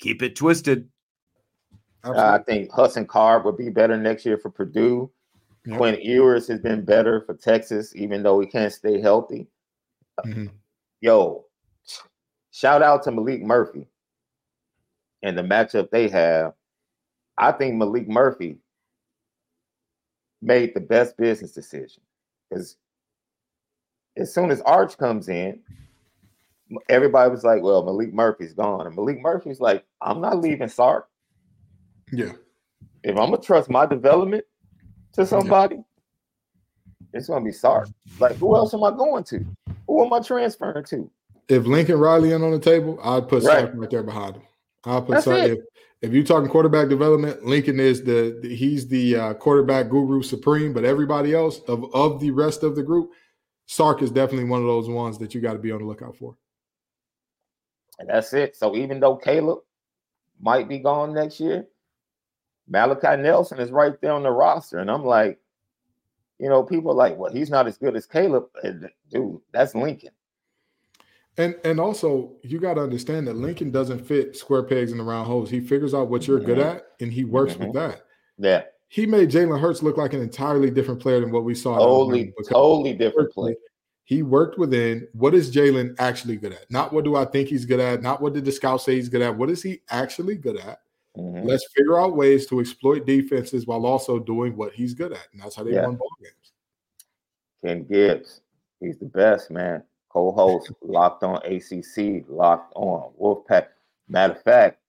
Keep 0.00 0.22
it 0.22 0.36
twisted. 0.36 0.88
Uh, 2.04 2.38
I 2.38 2.42
think 2.42 2.70
Hudson 2.70 3.06
Card 3.06 3.44
would 3.44 3.56
be 3.56 3.70
better 3.70 3.96
next 3.96 4.26
year 4.26 4.36
for 4.36 4.50
Purdue. 4.50 5.10
Yep. 5.66 5.78
Quinn 5.78 5.98
Ewers 6.02 6.46
has 6.48 6.60
been 6.60 6.84
better 6.84 7.22
for 7.22 7.34
Texas, 7.34 7.96
even 7.96 8.22
though 8.22 8.38
he 8.40 8.46
can't 8.46 8.72
stay 8.72 9.00
healthy. 9.00 9.46
Mm-hmm. 10.26 10.46
Yo, 11.00 11.46
shout 12.50 12.82
out 12.82 13.02
to 13.04 13.10
Maalik 13.10 13.40
Murphy 13.40 13.86
and 15.22 15.38
the 15.38 15.42
matchup 15.42 15.90
they 15.90 16.08
have. 16.08 16.52
I 17.38 17.52
think 17.52 17.74
Maalik 17.74 18.06
Murphy 18.06 18.58
made 20.42 20.74
the 20.74 20.80
best 20.80 21.16
business 21.16 21.52
decision 21.52 22.02
because 22.48 22.76
as 24.16 24.32
soon 24.32 24.50
as 24.50 24.60
Arch 24.62 24.98
comes 24.98 25.28
in, 25.28 25.60
everybody 26.88 27.30
was 27.30 27.44
like, 27.44 27.62
"Well, 27.62 27.84
Maalik 27.84 28.12
Murphy's 28.12 28.54
gone," 28.54 28.86
and 28.86 28.96
Maalik 28.96 29.20
Murphy's 29.20 29.60
like, 29.60 29.84
"I'm 30.00 30.20
not 30.20 30.40
leaving 30.40 30.68
Sark." 30.68 31.08
Yeah. 32.12 32.32
If 33.02 33.16
I'm 33.16 33.30
gonna 33.30 33.38
trust 33.38 33.70
my 33.70 33.86
development 33.86 34.44
to 35.12 35.26
somebody, 35.26 35.76
yeah. 35.76 35.82
it's 37.12 37.28
gonna 37.28 37.44
be 37.44 37.52
Sark. 37.52 37.88
Like, 38.18 38.36
who 38.36 38.56
else 38.56 38.74
am 38.74 38.84
I 38.84 38.90
going 38.90 39.24
to? 39.24 39.44
Who 39.86 40.04
am 40.04 40.12
I 40.12 40.20
transferring 40.20 40.84
to? 40.86 41.10
If 41.48 41.66
Lincoln 41.66 41.98
Riley 41.98 42.32
in 42.32 42.42
on 42.42 42.52
the 42.52 42.58
table, 42.58 42.98
I'd 43.02 43.28
put 43.28 43.42
right. 43.42 43.60
Sark 43.60 43.72
right 43.74 43.90
there 43.90 44.02
behind 44.02 44.36
him. 44.36 44.42
I'll 44.84 45.02
put 45.02 45.22
Sark. 45.22 45.50
If, 45.50 45.58
if 46.00 46.12
you're 46.12 46.24
talking 46.24 46.50
quarterback 46.50 46.88
development, 46.88 47.44
Lincoln 47.46 47.80
is 47.80 48.02
the, 48.02 48.38
the 48.42 48.54
he's 48.54 48.86
the 48.88 49.16
uh, 49.16 49.34
quarterback 49.34 49.88
guru 49.88 50.22
supreme. 50.22 50.72
But 50.72 50.84
everybody 50.84 51.34
else 51.34 51.60
of 51.68 51.94
of 51.94 52.20
the 52.20 52.30
rest 52.30 52.62
of 52.62 52.76
the 52.76 52.82
group, 52.82 53.10
Sark 53.66 54.02
is 54.02 54.10
definitely 54.10 54.48
one 54.48 54.60
of 54.60 54.66
those 54.66 54.88
ones 54.88 55.18
that 55.18 55.34
you 55.34 55.40
got 55.40 55.54
to 55.54 55.58
be 55.58 55.72
on 55.72 55.80
the 55.80 55.86
lookout 55.86 56.16
for. 56.16 56.36
And 57.98 58.08
that's 58.08 58.32
it. 58.32 58.56
So 58.56 58.76
even 58.76 59.00
though 59.00 59.16
Caleb 59.16 59.60
might 60.40 60.68
be 60.68 60.78
gone 60.78 61.14
next 61.14 61.40
year, 61.40 61.66
Malachi 62.68 63.20
Nelson 63.20 63.60
is 63.60 63.70
right 63.70 64.00
there 64.00 64.12
on 64.12 64.22
the 64.22 64.30
roster. 64.30 64.78
And 64.78 64.90
I'm 64.90 65.04
like, 65.04 65.38
you 66.38 66.48
know, 66.48 66.62
people 66.62 66.90
are 66.90 66.94
like, 66.94 67.16
well, 67.16 67.32
he's 67.32 67.50
not 67.50 67.66
as 67.66 67.78
good 67.78 67.96
as 67.96 68.06
Caleb. 68.06 68.46
Dude, 69.10 69.40
that's 69.52 69.74
Lincoln. 69.74 70.10
And 71.36 71.56
and 71.64 71.80
also 71.80 72.32
you 72.42 72.60
got 72.60 72.74
to 72.74 72.80
understand 72.80 73.26
that 73.26 73.36
Lincoln 73.36 73.72
doesn't 73.72 74.06
fit 74.06 74.36
square 74.36 74.62
pegs 74.62 74.92
in 74.92 74.98
the 74.98 75.04
round 75.04 75.26
holes. 75.26 75.50
He 75.50 75.60
figures 75.60 75.92
out 75.92 76.08
what 76.08 76.26
you're 76.26 76.38
mm-hmm. 76.38 76.46
good 76.46 76.58
at 76.58 76.86
and 77.00 77.12
he 77.12 77.24
works 77.24 77.54
mm-hmm. 77.54 77.66
with 77.66 77.74
that. 77.74 78.02
Yeah. 78.38 78.62
He 78.88 79.06
made 79.06 79.30
Jalen 79.30 79.60
Hurts 79.60 79.82
look 79.82 79.96
like 79.96 80.12
an 80.12 80.20
entirely 80.20 80.70
different 80.70 81.00
player 81.00 81.18
than 81.18 81.32
what 81.32 81.42
we 81.42 81.54
saw. 81.54 81.78
Totally, 81.78 82.32
totally 82.48 82.92
different 82.94 83.32
player. 83.32 83.56
He 84.06 84.22
worked 84.22 84.58
within 84.58 85.08
what 85.12 85.34
is 85.34 85.54
Jalen 85.54 85.96
actually 85.98 86.36
good 86.36 86.52
at? 86.52 86.70
Not 86.70 86.92
what 86.92 87.04
do 87.04 87.16
I 87.16 87.24
think 87.24 87.48
he's 87.48 87.64
good 87.64 87.80
at? 87.80 88.02
Not 88.02 88.20
what 88.20 88.34
did 88.34 88.44
the 88.44 88.52
scout 88.52 88.82
say 88.82 88.96
he's 88.96 89.08
good 89.08 89.22
at? 89.22 89.34
What 89.34 89.50
is 89.50 89.62
he 89.62 89.80
actually 89.90 90.36
good 90.36 90.58
at? 90.58 90.80
Mm-hmm. 91.16 91.46
Let's 91.46 91.66
figure 91.74 91.98
out 91.98 92.16
ways 92.16 92.46
to 92.48 92.60
exploit 92.60 93.06
defenses 93.06 93.66
while 93.66 93.86
also 93.86 94.18
doing 94.18 94.56
what 94.56 94.74
he's 94.74 94.94
good 94.94 95.12
at. 95.12 95.26
And 95.32 95.40
that's 95.40 95.56
how 95.56 95.62
they 95.62 95.72
yeah. 95.72 95.86
won 95.86 95.96
ball 95.96 96.10
games. 96.20 96.52
Ken 97.64 97.84
Gibbs, 97.84 98.42
he's 98.80 98.98
the 98.98 99.06
best, 99.06 99.50
man. 99.50 99.82
Co-host, 100.10 100.72
locked 100.82 101.22
on 101.22 101.36
ACC, 101.44 102.24
locked 102.28 102.72
on 102.76 103.10
Wolfpack. 103.20 103.68
Matter 104.08 104.34
of 104.34 104.42
fact, 104.42 104.80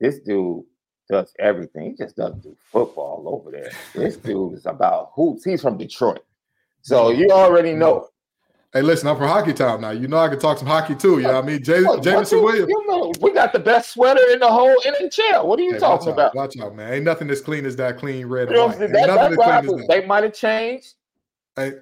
this 0.00 0.20
dude 0.20 0.64
does 1.10 1.34
everything. 1.38 1.90
He 1.90 1.96
just 1.96 2.16
doesn't 2.16 2.42
do 2.42 2.56
football 2.72 3.24
over 3.26 3.50
there. 3.50 3.70
This 3.94 4.16
dude 4.18 4.54
is 4.54 4.66
about 4.66 5.10
hoops. 5.14 5.44
He's 5.44 5.60
from 5.60 5.76
Detroit. 5.76 6.24
So 6.82 7.10
you 7.10 7.28
already 7.30 7.72
know. 7.72 8.08
Hey, 8.74 8.82
listen, 8.82 9.06
I'm 9.06 9.16
from 9.16 9.28
Hockey 9.28 9.52
Town 9.52 9.82
now. 9.82 9.92
You 9.92 10.08
know 10.08 10.18
I 10.18 10.28
can 10.28 10.40
talk 10.40 10.58
some 10.58 10.66
hockey 10.66 10.96
too. 10.96 11.18
You 11.18 11.28
know 11.28 11.34
what 11.34 11.44
I 11.44 11.46
mean? 11.46 11.62
Jay, 11.62 11.84
what, 11.84 12.02
Jameson 12.02 12.42
what 12.42 12.54
Williams. 12.54 12.70
You 12.70 12.86
know, 12.88 13.12
we 13.20 13.32
got 13.32 13.52
the 13.52 13.60
best 13.60 13.92
sweater 13.92 14.20
in 14.32 14.40
the 14.40 14.48
whole 14.48 14.74
NHL. 14.80 15.46
What 15.46 15.60
are 15.60 15.62
you 15.62 15.74
hey, 15.74 15.78
talking 15.78 16.08
watch 16.08 16.12
about? 16.12 16.26
Out, 16.30 16.34
watch 16.34 16.58
out, 16.58 16.74
man. 16.74 16.92
Ain't 16.92 17.04
nothing 17.04 17.30
as 17.30 17.40
clean 17.40 17.66
as 17.66 17.76
that 17.76 17.98
clean 17.98 18.26
red 18.26 18.48
you 18.48 18.56
know, 18.56 18.68
that, 18.70 18.90
that 18.90 19.86
They 19.88 20.04
might 20.04 20.24
have 20.24 20.34
changed 20.34 20.94
hey. 21.54 21.74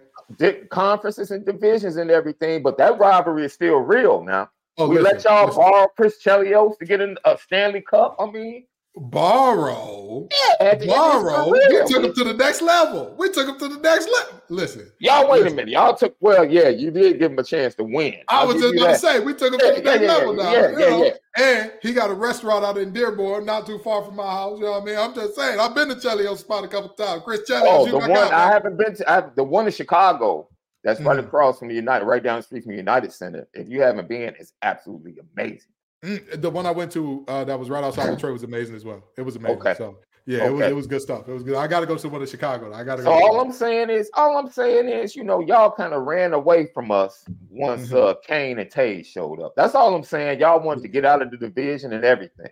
conferences 0.68 1.30
and 1.30 1.46
divisions 1.46 1.96
and 1.96 2.10
everything, 2.10 2.62
but 2.62 2.76
that 2.76 2.98
rivalry 2.98 3.46
is 3.46 3.54
still 3.54 3.78
real 3.78 4.22
now. 4.22 4.50
Oh, 4.76 4.86
we 4.86 4.98
listen, 4.98 5.16
let 5.16 5.24
y'all 5.24 5.46
listen. 5.46 5.62
borrow 5.62 5.86
Chris 5.96 6.22
Chelios 6.22 6.76
to 6.78 6.84
get 6.84 7.00
in 7.00 7.16
a 7.24 7.38
Stanley 7.38 7.80
Cup. 7.80 8.16
I 8.20 8.30
mean, 8.30 8.66
borrow. 8.96 10.28
Yeah, 10.60 10.74
borrow. 10.86 11.50
We 11.50 11.60
took 11.86 12.04
him 12.04 12.14
to 12.14 12.24
the 12.24 12.34
next 12.34 12.62
level. 12.62 13.14
We 13.18 13.30
took 13.30 13.48
him 13.48 13.58
to 13.58 13.68
the 13.68 13.80
next 13.80 14.08
level. 14.08 14.42
Listen, 14.48 14.90
y'all 14.98 15.30
wait 15.30 15.42
listen. 15.42 15.52
a 15.52 15.56
minute. 15.56 15.72
Y'all 15.72 15.96
took 15.96 16.14
well, 16.20 16.44
yeah, 16.44 16.68
you 16.68 16.90
did 16.90 17.18
give 17.18 17.32
him 17.32 17.38
a 17.38 17.44
chance 17.44 17.74
to 17.76 17.84
win. 17.84 18.16
I 18.28 18.44
was 18.44 18.60
just 18.60 18.76
gonna 18.76 18.98
say 18.98 19.20
we 19.20 19.34
took 19.34 19.54
him 19.54 19.60
yeah, 19.62 19.70
to 19.70 19.76
the 19.76 19.82
next 19.82 20.02
yeah, 20.02 20.08
level 20.08 20.34
now. 20.34 20.52
Yeah, 20.52 20.78
yeah, 20.78 21.04
yeah, 21.04 21.42
And 21.44 21.72
he 21.80 21.92
got 21.92 22.10
a 22.10 22.14
restaurant 22.14 22.64
out 22.64 22.78
in 22.78 22.92
Dearborn, 22.92 23.46
not 23.46 23.66
too 23.66 23.78
far 23.78 24.04
from 24.04 24.16
my 24.16 24.30
house. 24.30 24.58
You 24.58 24.64
know 24.64 24.72
what 24.72 24.82
I 24.82 24.84
mean? 24.84 24.98
I'm 24.98 25.14
just 25.14 25.34
saying. 25.34 25.58
I've 25.58 25.74
been 25.74 25.88
to 25.88 25.94
Chelio's 25.94 26.40
spot 26.40 26.64
a 26.64 26.68
couple 26.68 26.90
times. 26.90 27.22
Chris 27.24 27.48
Chelios. 27.48 27.62
Oh, 27.64 27.86
the 27.86 27.98
one 27.98 28.10
I 28.10 28.48
haven't 28.48 28.76
been 28.76 28.94
to. 28.96 29.10
I, 29.10 29.20
the 29.34 29.44
one 29.44 29.66
in 29.66 29.72
Chicago. 29.72 30.48
That's 30.84 30.98
mm. 30.98 31.06
right 31.06 31.18
across 31.18 31.60
from 31.60 31.68
the 31.68 31.74
United, 31.74 32.04
right 32.04 32.22
down 32.22 32.40
the 32.40 32.42
street 32.42 32.64
from 32.64 32.72
the 32.72 32.78
United 32.78 33.12
Center. 33.12 33.46
If 33.54 33.68
you 33.68 33.82
haven't 33.82 34.08
been, 34.08 34.34
it's 34.38 34.52
absolutely 34.62 35.14
amazing. 35.36 35.70
Mm, 36.04 36.40
the 36.40 36.50
one 36.50 36.66
I 36.66 36.72
went 36.72 36.90
to 36.92 37.24
uh, 37.28 37.44
that 37.44 37.58
was 37.58 37.70
right 37.70 37.84
outside 37.84 38.10
Detroit 38.10 38.32
was 38.32 38.42
amazing 38.42 38.74
as 38.74 38.84
well. 38.84 39.04
It 39.16 39.22
was 39.22 39.36
amazing. 39.36 39.58
Okay. 39.60 39.74
So 39.74 39.98
yeah, 40.26 40.46
it 40.46 40.52
was 40.52 40.66
it 40.66 40.74
was 40.74 40.86
good 40.86 41.00
stuff. 41.02 41.28
It 41.28 41.32
was 41.32 41.42
good. 41.42 41.56
I 41.56 41.66
got 41.66 41.80
to 41.80 41.86
go 41.86 41.96
to 41.96 42.08
one 42.08 42.20
in 42.20 42.26
Chicago. 42.26 42.72
I 42.72 42.82
got 42.84 42.96
to. 42.96 43.02
So 43.02 43.10
go 43.10 43.14
all 43.14 43.40
I'm 43.40 43.52
saying 43.52 43.90
is, 43.90 44.10
all 44.14 44.36
I'm 44.36 44.50
saying 44.50 44.88
is, 44.88 45.14
you 45.14 45.22
know, 45.24 45.40
y'all 45.40 45.70
kind 45.70 45.92
of 45.92 46.02
ran 46.04 46.32
away 46.32 46.66
from 46.74 46.90
us 46.90 47.24
once 47.50 47.90
Mhm. 47.90 48.10
uh 48.10 48.14
Kane 48.26 48.58
and 48.58 48.70
Toews 48.70 49.06
showed 49.06 49.40
up. 49.40 49.54
That's 49.56 49.74
all 49.74 49.94
I'm 49.94 50.02
saying. 50.04 50.40
Y'all 50.40 50.60
wanted 50.60 50.82
to 50.82 50.88
get 50.88 51.04
out 51.04 51.22
of 51.22 51.30
the 51.30 51.36
division 51.36 51.92
and 51.92 52.04
everything. 52.04 52.50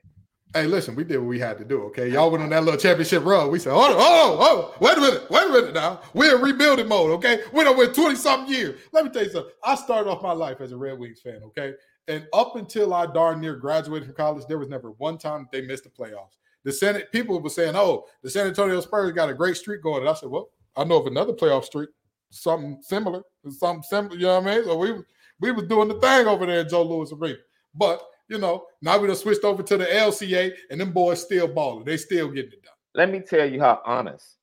Hey, 0.53 0.67
listen, 0.67 0.97
we 0.97 1.05
did 1.05 1.19
what 1.19 1.29
we 1.29 1.39
had 1.39 1.59
to 1.59 1.65
do. 1.65 1.83
Okay, 1.85 2.09
y'all 2.09 2.29
went 2.29 2.43
on 2.43 2.51
that 2.51 2.65
little 2.65 2.79
championship 2.79 3.25
run. 3.25 3.53
We 3.53 3.61
said, 3.61 3.73
hold 3.73 3.91
on, 3.91 3.97
oh, 3.99 4.37
oh, 4.41 4.75
wait 4.81 4.99
a 4.99 5.01
minute, 5.01 5.31
wait 5.31 5.47
a 5.49 5.53
minute 5.53 5.75
now. 5.75 6.01
We're 6.13 6.35
in 6.35 6.43
rebuilding 6.43 6.89
mode. 6.89 7.13
Okay, 7.13 7.43
we 7.53 7.63
done 7.63 7.77
went 7.77 7.95
twenty 7.95 8.17
something 8.17 8.53
years. 8.53 8.81
Let 8.93 9.05
me 9.05 9.11
tell 9.13 9.23
you 9.23 9.31
something. 9.31 9.53
I 9.65 9.77
started 9.77 10.11
off 10.11 10.23
my 10.23 10.33
life 10.33 10.61
as 10.61 10.73
a 10.73 10.77
Red 10.77 10.99
Wings 10.99 11.21
fan. 11.21 11.41
Okay, 11.45 11.75
and 12.11 12.27
up 12.33 12.57
until 12.57 12.93
I 12.93 13.07
darn 13.07 13.41
near 13.41 13.55
graduated 13.55 14.07
from 14.07 14.17
college, 14.17 14.45
there 14.49 14.59
was 14.59 14.69
never 14.69 14.91
one 14.93 15.17
time 15.17 15.49
they 15.53 15.61
missed 15.61 15.85
the 15.85 15.91
playoffs. 15.91 16.37
The 16.65 16.73
Senate 16.73 17.11
people 17.13 17.41
were 17.41 17.49
saying, 17.49 17.77
"Oh, 17.77 18.07
the 18.23 18.31
San 18.31 18.49
Antonio 18.49 18.81
Spurs 18.81 19.13
got 19.13 19.31
a 19.31 19.35
great 19.35 19.57
streak 19.57 19.83
going," 19.83 20.01
and 20.01 20.09
I 20.09 20.15
said, 20.15 20.29
"Well, 20.29 20.51
I 20.77 20.85
know 20.85 20.97
of 20.97 21.07
another 21.07 21.33
playoff 21.33 21.65
streak, 21.65 21.89
something 22.31 22.83
similar, 22.83 23.23
something 23.49 23.83
similar." 23.85 24.17
You 24.17 24.23
know 24.27 24.41
what 24.41 24.51
I 24.51 24.57
mean? 24.57 24.65
So 24.65 24.77
we 24.77 24.95
we 25.39 25.53
was 25.53 25.65
doing 25.69 25.89
the 25.89 26.01
thing 26.01 26.27
over 26.27 26.45
there 26.47 26.65
Joe 26.65 26.83
Louis 26.83 27.13
Arena, 27.13 27.39
but 27.75 28.03
you 28.29 28.39
know 28.39 28.67
now 28.83 28.99
we 28.99 29.07
done 29.07 29.17
switched 29.17 29.45
over 29.45 29.63
to 29.63 29.77
the 29.79 29.87
LCA, 29.87 30.53
and 30.71 30.81
them 30.81 30.93
boys 30.93 31.23
still 31.23 31.49
balling. 31.49 31.85
They 31.85 31.97
still 31.97 32.29
getting 32.29 32.53
it 32.53 32.63
done. 32.65 32.75
Let 32.95 33.11
me 33.11 33.21
tell 33.21 33.49
you 33.49 33.61
how 33.61 33.81
honest 33.87 34.37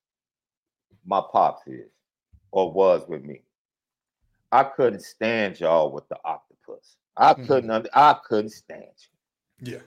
my 1.06 1.22
pops 1.32 1.68
is 1.68 1.92
or 2.52 2.72
was 2.72 3.04
with 3.08 3.24
me. 3.24 3.44
I 4.52 4.64
couldn't 4.64 5.02
stand 5.02 5.60
y'all 5.60 5.92
with 5.92 6.08
the 6.08 6.18
octopus. 6.24 6.96
I 7.18 7.34
Mhm. 7.34 7.48
couldn't. 7.48 7.72
under- 7.72 7.90
I 7.94 8.14
couldn't 8.26 8.52
stand 8.52 8.92
you. 9.62 9.74
Yeah, 9.74 9.82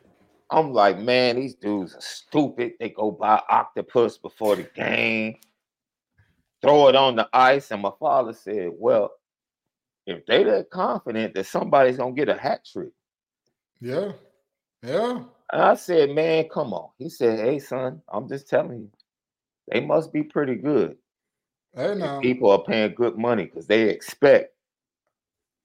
I'm 0.51 0.73
like, 0.73 0.99
man, 0.99 1.37
these 1.37 1.55
dudes 1.55 1.95
are 1.95 2.01
stupid. 2.01 2.75
They 2.81 2.91
go 2.91 3.11
buy 3.13 3.43
octopus 3.49 4.19
before 4.19 4.57
the 4.57 4.65
game, 4.65 5.39
throw 6.63 6.89
it 6.89 6.97
on 6.97 7.17
the 7.17 7.29
ice. 7.33 7.71
And 7.71 7.83
my 7.83 7.93
father 8.01 8.33
said, 8.33 8.71
Well, 8.75 9.13
if 10.07 10.27
they 10.27 10.43
that 10.45 10.71
confident 10.71 11.35
that 11.35 11.47
somebody's 11.47 11.99
gonna 11.99 12.13
get 12.15 12.29
a 12.29 12.37
hat 12.37 12.65
trick. 12.65 12.93
yeah, 13.81 14.13
yeah. 14.83 15.25
And 15.53 15.63
I 15.63 15.75
said, 15.75 16.11
Man, 16.11 16.49
come 16.49 16.73
on. 16.75 16.91
He 16.99 17.09
said, 17.09 17.39
Hey, 17.39 17.59
son, 17.61 18.03
I'm 18.09 18.29
just 18.29 18.49
telling 18.49 18.81
you, 18.81 18.91
they 19.71 19.81
must 19.81 20.13
be 20.13 20.23
pretty 20.25 20.57
good. 20.57 20.97
Hey 21.75 21.95
now, 21.95 22.21
People 22.21 22.51
are 22.51 22.65
paying 22.65 22.95
good 22.95 23.17
money 23.17 23.45
because 23.45 23.69
they 23.69 23.89
expect 23.89 24.55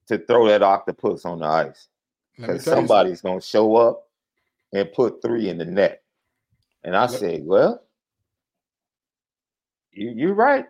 to 0.08 0.18
throw 0.20 0.48
that 0.48 0.62
octopus 0.64 1.26
on 1.26 1.40
the 1.40 1.46
ice. 1.46 1.88
because 2.36 2.48
tell 2.48 2.56
you 2.56 2.60
something. 2.62 2.88
somebody's 2.88 3.22
gonna 3.22 3.42
show 3.42 3.76
up 3.76 4.08
and 4.74 4.92
put 4.94 5.22
three 5.22 5.50
in 5.50 5.58
the 5.58 5.66
net. 5.66 6.04
And 6.84 6.96
I 6.96 7.02
Let- 7.02 7.12
said, 7.12 7.46
Well, 7.46 7.82
you 9.92 10.12
you're 10.16 10.34
right. 10.34 10.66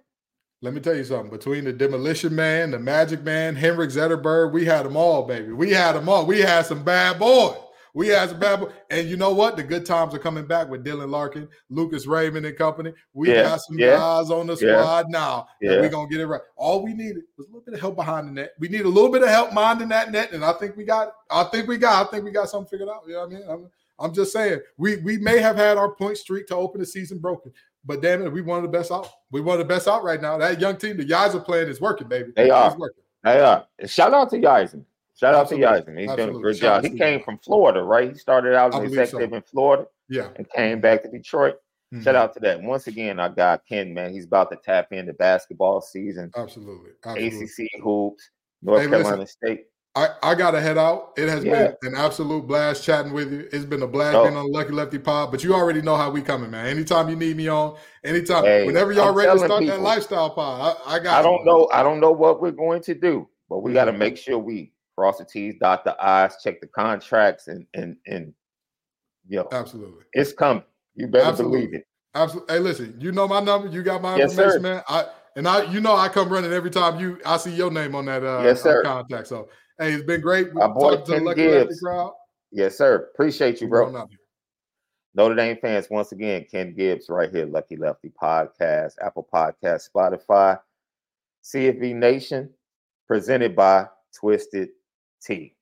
Let 0.61 0.73
me 0.73 0.79
tell 0.79 0.95
you 0.95 1.03
something. 1.03 1.29
Between 1.29 1.63
the 1.65 1.73
Demolition 1.73 2.33
Man, 2.35 2.71
the 2.71 2.79
Magic 2.79 3.21
Man, 3.23 3.55
Henrik 3.55 3.89
Zetterberg, 3.91 4.51
we 4.51 4.65
had 4.65 4.85
them 4.85 4.95
all, 4.97 5.23
baby. 5.23 5.51
We 5.51 5.71
had 5.71 5.93
them 5.93 6.07
all. 6.09 6.25
We 6.25 6.39
had 6.41 6.65
some 6.65 6.83
bad 6.83 7.19
boys. 7.19 7.57
We 7.95 8.09
bad 8.09 8.59
boys. 8.59 8.73
And 8.89 9.07
you 9.07 9.15
know 9.15 9.33
what? 9.33 9.55
The 9.55 9.63
good 9.63 9.85
times 9.85 10.13
are 10.13 10.19
coming 10.19 10.45
back 10.45 10.69
with 10.69 10.83
Dylan 10.83 11.09
Larkin, 11.09 11.47
Lucas 11.69 12.05
Raymond, 12.05 12.45
and 12.45 12.57
company. 12.57 12.93
We 13.13 13.33
Yeah, 13.33 13.43
got 13.43 13.61
some 13.61 13.79
yeah, 13.79 13.95
guys 13.95 14.29
on 14.29 14.47
the 14.47 14.57
yeah, 14.61 14.81
squad 14.81 15.09
now 15.09 15.47
that 15.61 15.75
yeah. 15.75 15.79
we're 15.79 15.89
going 15.89 16.09
to 16.09 16.13
get 16.13 16.21
it 16.21 16.27
right. 16.27 16.41
All 16.57 16.83
we 16.83 16.93
needed 16.93 17.23
was 17.37 17.47
a 17.47 17.49
little 17.49 17.61
bit 17.61 17.73
of 17.73 17.79
help 17.79 17.95
behind 17.95 18.27
the 18.27 18.33
net. 18.33 18.51
We 18.59 18.67
need 18.67 18.81
a 18.81 18.89
little 18.89 19.09
bit 19.09 19.23
of 19.23 19.29
help 19.29 19.53
minding 19.53 19.87
that 19.89 20.11
net. 20.11 20.33
And 20.33 20.43
I 20.43 20.51
think 20.53 20.75
we 20.75 20.83
got, 20.83 21.13
I 21.31 21.45
think 21.45 21.69
we 21.69 21.77
got, 21.77 22.05
I 22.05 22.11
think 22.11 22.25
we 22.25 22.31
got 22.31 22.49
something 22.49 22.69
figured 22.69 22.89
out. 22.89 23.03
You 23.07 23.13
know 23.13 23.19
what 23.21 23.31
I 23.31 23.33
mean? 23.33 23.43
I'm, 23.49 23.71
I'm 23.97 24.13
just 24.13 24.33
saying, 24.33 24.59
we 24.77 24.97
we 24.97 25.17
may 25.17 25.39
have 25.39 25.55
had 25.55 25.77
our 25.77 25.95
point 25.95 26.17
streak 26.17 26.47
to 26.47 26.55
open 26.55 26.81
the 26.81 26.85
season 26.85 27.19
broken, 27.19 27.53
but 27.85 28.01
damn 28.01 28.25
it, 28.25 28.29
we 28.29 28.41
one 28.41 28.57
of 28.57 28.69
the 28.69 28.77
best 28.77 28.91
out. 28.91 29.09
We 29.31 29.39
one 29.39 29.53
of 29.53 29.59
the 29.59 29.73
best 29.73 29.87
out 29.87 30.03
right 30.03 30.21
now. 30.21 30.37
That 30.37 30.59
young 30.59 30.75
team, 30.75 30.97
the 30.97 31.05
guys 31.05 31.33
are 31.33 31.39
playing 31.39 31.69
is 31.69 31.79
working, 31.79 32.09
baby. 32.09 32.33
They 32.35 32.49
are. 32.49 32.75
Working. 32.77 33.03
They 33.23 33.39
are. 33.39 33.65
And 33.79 33.89
shout 33.89 34.13
out 34.13 34.29
to 34.31 34.45
Eisen. 34.45 34.85
Shout 35.15 35.33
out 35.33 35.41
Absolutely. 35.43 35.65
to 35.67 35.71
Eisen. 35.73 35.97
He's 35.97 36.07
doing 36.07 36.09
a 36.19 36.21
Absolutely. 36.23 36.43
good 36.43 36.57
Shout 36.57 36.83
job. 36.83 36.91
He 36.91 36.97
came 36.97 37.23
from 37.23 37.37
Florida, 37.39 37.81
right? 37.83 38.11
He 38.11 38.17
started 38.17 38.53
out 38.53 38.73
as 38.73 38.79
believe 38.81 38.99
executive 38.99 39.29
so. 39.29 39.35
in 39.37 39.41
Florida 39.43 39.87
Yeah. 40.09 40.29
and 40.35 40.49
came 40.49 40.81
back 40.81 41.03
to 41.03 41.09
Detroit. 41.09 41.55
Mhm. 41.93 42.03
Shout 42.03 42.15
out 42.15 42.33
to 42.33 42.39
that. 42.41 42.61
Once 42.61 42.87
again, 42.87 43.19
our 43.19 43.29
guy 43.29 43.57
Ken, 43.69 43.93
man, 43.93 44.11
he's 44.11 44.25
about 44.25 44.49
to 44.51 44.57
tap 44.57 44.91
into 44.91 45.13
basketball 45.13 45.79
season, 45.81 46.31
Absolutely. 46.35 46.91
Absolutely. 47.05 47.43
ACC 47.45 47.69
hoops, 47.81 48.29
North 48.61 48.81
Hey, 48.81 48.87
listen. 48.87 49.03
Carolina 49.03 49.27
State. 49.27 49.65
I, 49.97 50.09
I 50.21 50.35
gotta 50.35 50.59
head 50.59 50.77
out. 50.77 51.13
It 51.15 51.29
has 51.29 51.45
Yeah. 51.45 51.71
been 51.81 51.93
an 51.93 51.95
absolute 51.97 52.45
blast 52.45 52.83
chatting 52.83 53.13
with 53.13 53.31
you. 53.31 53.47
It's 53.53 53.63
been 53.63 53.81
a 53.83 53.87
blast 53.87 54.17
Oh. 54.17 54.25
being 54.25 54.35
on 54.35 54.51
Lucky 54.51 54.73
Lefty 54.73 54.99
Pod, 54.99 55.31
but 55.31 55.41
you 55.41 55.53
already 55.53 55.81
know 55.81 55.95
how 55.95 56.09
we 56.11 56.21
coming, 56.21 56.51
man. 56.51 56.65
Anytime 56.65 57.07
you 57.07 57.15
need 57.15 57.37
me 57.37 57.47
on, 57.47 57.77
anytime, 58.03 58.43
Hey, 58.43 58.65
whenever 58.65 58.91
y'all 58.91 59.09
I'm 59.09 59.15
ready 59.15 59.31
to 59.31 59.45
start 59.45 59.65
that 59.65 59.79
lifestyle 59.79 60.31
pod, 60.31 60.75
I, 60.85 60.95
I 60.95 60.99
got 60.99 61.19
I 61.19 61.21
don't 61.21 61.45
man. 61.45 61.55
know. 61.55 61.69
I 61.71 61.81
don't 61.81 62.01
know 62.01 62.11
what 62.11 62.41
we're 62.41 62.51
going 62.51 62.81
to 62.81 62.93
do, 62.93 63.29
but 63.49 63.59
we 63.59 63.71
got 63.71 63.85
to 63.85 63.93
make 63.93 64.17
sure 64.17 64.37
we 64.37 64.73
cross 64.95 65.17
the 65.17 65.25
T's, 65.25 65.55
dot 65.59 65.83
the 65.83 65.95
I's, 65.99 66.41
check 66.41 66.61
the 66.61 66.67
contracts, 66.67 67.47
and 67.47 67.65
and 67.73 67.97
and 68.07 68.33
yo, 69.27 69.47
Absolutely. 69.51 70.03
it's 70.13 70.33
coming. 70.33 70.63
You 70.95 71.07
better 71.07 71.25
Absolutely. 71.29 71.59
believe 71.59 71.73
it. 71.75 71.87
Absolutely. 72.15 72.53
Hey, 72.55 72.59
listen, 72.59 72.95
you 72.99 73.11
know 73.11 73.27
my 73.27 73.41
number. 73.41 73.67
You 73.67 73.83
got 73.83 74.01
my 74.01 74.15
Yes, 74.17 74.31
information, 74.31 74.53
sir. 74.53 74.59
man. 74.75 74.83
I 74.87 75.05
and 75.35 75.47
I, 75.47 75.63
you 75.71 75.81
know, 75.81 75.95
I 75.95 76.07
come 76.07 76.29
running 76.29 76.53
every 76.53 76.69
time 76.71 76.99
you 76.99 77.19
I 77.25 77.35
see 77.37 77.53
your 77.53 77.69
name 77.71 77.93
on 77.95 78.05
that 78.05 78.23
uh, 78.23 78.41
Yes, 78.43 78.61
sir. 78.63 78.81
contact. 78.83 79.27
So, 79.27 79.49
hey, 79.79 79.93
it's 79.93 80.05
been 80.05 80.21
great 80.21 80.47
Our 80.59 80.69
boy 80.73 80.95
talking 80.95 81.05
to 81.17 81.23
Lucky 81.25 81.47
Lefty 81.49 81.67
Gibbs. 81.67 81.79
crowd. 81.81 82.13
Yes, 82.51 82.77
sir. 82.77 83.09
Appreciate 83.13 83.59
you, 83.59 83.67
bro. 83.67 83.87
on 83.87 83.97
out 83.97 84.09
here. 84.09 84.19
Notre 85.13 85.35
Dame 85.35 85.57
fans, 85.61 85.87
once 85.89 86.11
again, 86.13 86.45
Ken 86.49 86.73
Gibbs 86.73 87.09
right 87.09 87.29
here, 87.29 87.45
Lucky 87.45 87.75
Lefty 87.77 88.11
Podcast, 88.21 88.93
Apple 89.01 89.27
Podcast, 89.33 89.89
Spotify, 89.93 90.59
CFB 91.43 91.95
Nation, 91.95 92.49
presented 93.07 93.55
by 93.55 93.87
Twisted 94.13 94.69
Tea. 95.25 95.55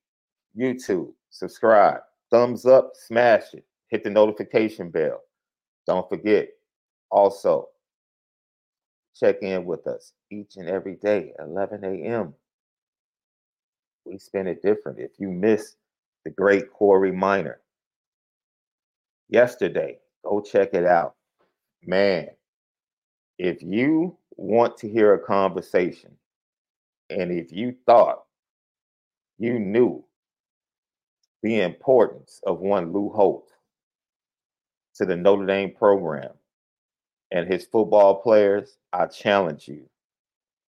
YouTube, 0.58 1.14
subscribe, 1.30 2.02
thumbs 2.30 2.66
up, 2.66 2.92
smash 2.94 3.54
it, 3.54 3.66
hit 3.88 4.04
the 4.04 4.10
notification 4.10 4.90
bell. 4.90 5.22
Don't 5.88 6.08
forget, 6.10 6.50
also, 7.10 7.70
check 9.16 9.42
in 9.42 9.66
with 9.66 9.88
us 9.88 10.14
each 10.32 10.58
and 10.58 10.70
every 10.70 10.96
day, 10.96 11.34
11 11.40 11.84
a.m. 11.84 12.34
We 14.06 14.18
spend 14.20 14.48
it 14.48 14.62
different. 14.62 15.00
If 15.00 15.12
you 15.18 15.30
miss 15.30 15.76
the 16.24 16.32
great 16.32 16.72
Corey 16.72 17.12
Minor, 17.12 17.60
yesterday. 19.34 19.98
Go 20.24 20.40
check 20.40 20.74
it 20.74 20.86
out. 20.86 21.16
Man, 21.86 22.28
if 23.38 23.62
you 23.62 24.18
want 24.38 24.78
to 24.78 24.90
hear 24.90 25.14
a 25.14 25.20
conversation 25.20 26.12
and 27.10 27.32
if 27.32 27.52
you 27.52 27.76
thought 27.86 28.23
you 29.44 29.60
knew 29.60 30.04
the 31.44 31.62
importance 31.62 32.42
of 32.48 32.62
one 32.62 32.94
Lou 32.94 33.10
Holtz 33.10 33.52
to 34.96 35.06
the 35.06 35.16
Notre 35.16 35.46
Dame 35.46 35.74
program 35.74 36.32
and 37.32 37.52
his 37.52 37.66
football 37.66 38.16
players, 38.22 38.78
I 38.94 39.08
challenge 39.08 39.68
you 39.68 39.86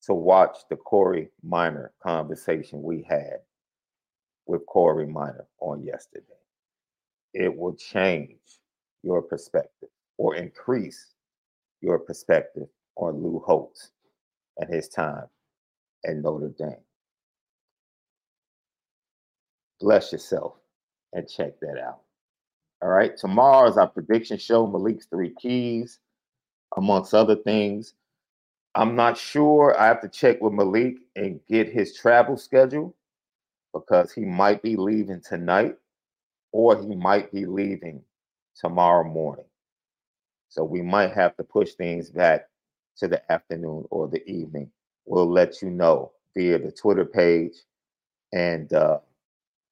to 0.04 0.14
watch 0.14 0.58
the 0.70 0.76
Corey 0.76 1.30
Minor 1.44 1.94
conversation 2.04 2.84
we 2.84 3.06
had 3.10 3.38
with 4.46 4.66
Corey 4.66 5.08
Minor 5.08 5.48
on 5.60 5.84
yesterday 5.84 6.36
it 7.36 7.56
will 7.56 7.76
change 7.76 8.40
your 9.04 9.22
perspective 9.22 9.90
or 10.18 10.36
increase 10.36 11.14
your 11.82 12.00
perspective 12.00 12.68
on 12.96 13.22
Lou 13.22 13.44
Holtz 13.46 13.92
and 14.58 14.74
his 14.74 14.88
time 14.88 15.26
at 16.08 16.16
Notre 16.16 16.54
Dame. 16.58 16.78
Bless 19.80 20.12
yourself 20.12 20.54
and 21.14 21.30
check 21.30 21.60
that 21.62 21.78
out. 21.80 22.02
All 22.82 22.90
right. 22.90 23.16
Tomorrow 23.18 23.70
is 23.70 23.78
our 23.78 23.88
prediction 23.88 24.38
show, 24.38 24.68
Malik's 24.68 25.06
Three 25.06 25.34
Keys, 25.40 26.00
amongst 26.78 27.14
other 27.14 27.36
things. 27.36 27.94
I'm 28.76 28.96
not 28.96 29.18
sure. 29.18 29.80
I 29.80 29.88
have 29.88 30.02
to 30.02 30.10
check 30.10 30.42
with 30.42 30.54
Malik 30.54 30.98
and 31.16 31.40
get 31.48 31.70
his 31.70 31.96
travel 31.96 32.38
schedule 32.38 32.96
because 33.74 34.12
he 34.12 34.26
might 34.26 34.62
be 34.62 34.76
leaving 34.76 35.22
tonight 35.22 35.78
or 36.52 36.82
he 36.82 36.96
might 36.96 37.32
be 37.32 37.46
leaving 37.46 38.02
tomorrow 38.56 39.04
morning. 39.04 39.46
So 40.50 40.64
we 40.64 40.82
might 40.82 41.14
have 41.14 41.36
to 41.38 41.44
push 41.44 41.74
things 41.74 42.10
back 42.10 42.48
to 42.98 43.08
the 43.08 43.30
afternoon 43.32 43.86
or 43.90 44.08
the 44.08 44.26
evening. 44.30 44.72
We'll 45.06 45.30
let 45.30 45.62
you 45.62 45.70
know 45.70 46.12
via 46.34 46.60
the 46.60 46.72
Twitter 46.72 47.06
page 47.06 47.56
and 48.34 48.72
uh, 48.74 49.00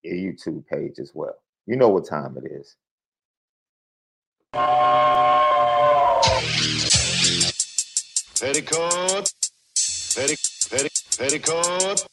your 0.03 0.15
YouTube 0.15 0.65
page 0.67 0.99
as 0.99 1.11
well. 1.13 1.35
You 1.65 1.75
know 1.77 1.89
what 1.89 2.07
time 2.07 2.37
it 2.37 2.51
is. 2.51 2.75
Petticoat, 8.39 9.31
petti, 10.15 10.35
petti, 10.69 11.17
petticoat, 11.17 12.07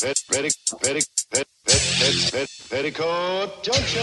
pet, 0.00 0.16
petti, 0.30 0.50
petti, 0.82 1.06
pet, 1.30 1.46
pet, 1.64 1.80
pet, 1.98 2.32
pet, 2.32 2.48
petticoat 2.70 3.62
junction. 3.62 4.02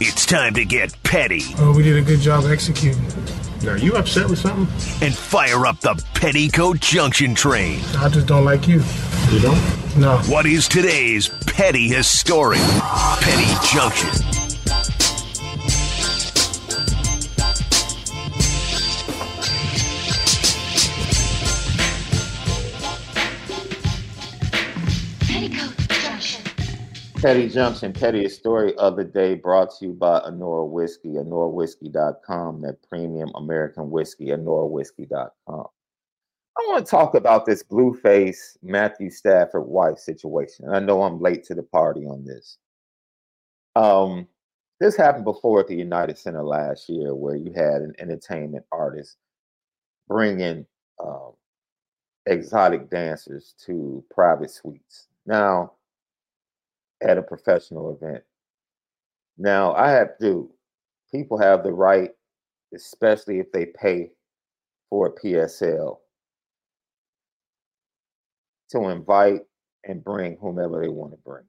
It's 0.00 0.26
time 0.26 0.54
to 0.54 0.64
get 0.64 0.94
petty 1.02 1.42
Oh, 1.58 1.74
we 1.76 1.82
did 1.82 1.96
a 1.96 2.02
good 2.02 2.20
job 2.20 2.44
executing. 2.44 3.02
Now, 3.62 3.70
are 3.70 3.78
you 3.78 3.94
upset 3.96 4.28
with 4.28 4.38
something? 4.40 4.66
and 5.06 5.14
fire 5.14 5.66
up 5.66 5.80
the 5.80 5.94
Petticoat 6.14 6.80
Junction 6.80 7.34
train. 7.34 7.80
I 7.96 8.08
just 8.08 8.26
don't 8.26 8.44
like 8.44 8.68
you. 8.68 8.80
You 9.30 9.40
don't? 9.40 9.96
No. 9.98 10.16
What 10.26 10.46
is 10.46 10.66
today's 10.66 11.28
petty 11.28 11.86
historic 11.86 12.60
Petty 13.20 13.44
Junction? 13.70 14.08
Petticoat 25.26 25.76
Junction. 25.88 26.42
Petty 27.16 27.48
Junction, 27.50 27.92
pettiest 27.92 28.38
story 28.38 28.74
of 28.76 28.96
the 28.96 29.04
day 29.04 29.34
brought 29.34 29.76
to 29.78 29.86
you 29.86 29.92
by 29.92 30.20
Honora 30.20 30.64
Whiskey, 30.64 31.10
honorawhiskey.com, 31.10 32.62
that 32.62 32.78
premium 32.88 33.30
American 33.34 33.90
whiskey, 33.90 34.28
honorawhiskey.com. 34.28 35.66
Want 36.68 36.84
to 36.84 36.90
talk 36.90 37.14
about 37.14 37.46
this 37.46 37.62
Blueface 37.62 38.58
Matthew 38.62 39.08
Stafford 39.08 39.66
wife 39.66 39.96
situation. 39.98 40.66
And 40.66 40.76
I 40.76 40.80
know 40.80 41.02
I'm 41.02 41.18
late 41.18 41.42
to 41.44 41.54
the 41.54 41.62
party 41.62 42.02
on 42.02 42.26
this. 42.26 42.58
Um, 43.74 44.28
this 44.78 44.94
happened 44.94 45.24
before 45.24 45.60
at 45.60 45.66
the 45.66 45.74
United 45.74 46.18
Center 46.18 46.44
last 46.44 46.90
year, 46.90 47.14
where 47.14 47.36
you 47.36 47.52
had 47.52 47.80
an 47.80 47.94
entertainment 47.98 48.66
artist 48.70 49.16
bringing 50.08 50.66
um, 51.02 51.32
exotic 52.26 52.90
dancers 52.90 53.54
to 53.64 54.04
private 54.10 54.50
suites. 54.50 55.08
Now, 55.24 55.72
at 57.00 57.16
a 57.16 57.22
professional 57.22 57.96
event. 57.96 58.22
Now, 59.38 59.72
I 59.72 59.90
have 59.90 60.18
to, 60.20 60.50
people 61.10 61.38
have 61.38 61.62
the 61.62 61.72
right, 61.72 62.10
especially 62.74 63.38
if 63.38 63.50
they 63.52 63.66
pay 63.66 64.10
for 64.90 65.06
a 65.06 65.26
PSL, 65.26 65.96
to 68.70 68.88
invite 68.88 69.42
and 69.84 70.04
bring 70.04 70.36
whomever 70.40 70.80
they 70.80 70.88
want 70.88 71.12
to 71.12 71.18
bring. 71.18 71.44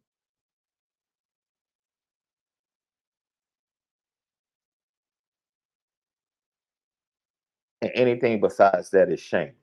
And 7.82 7.92
anything 7.96 8.42
besides 8.42 8.90
that 8.92 9.10
is 9.10 9.20
shame, 9.20 9.54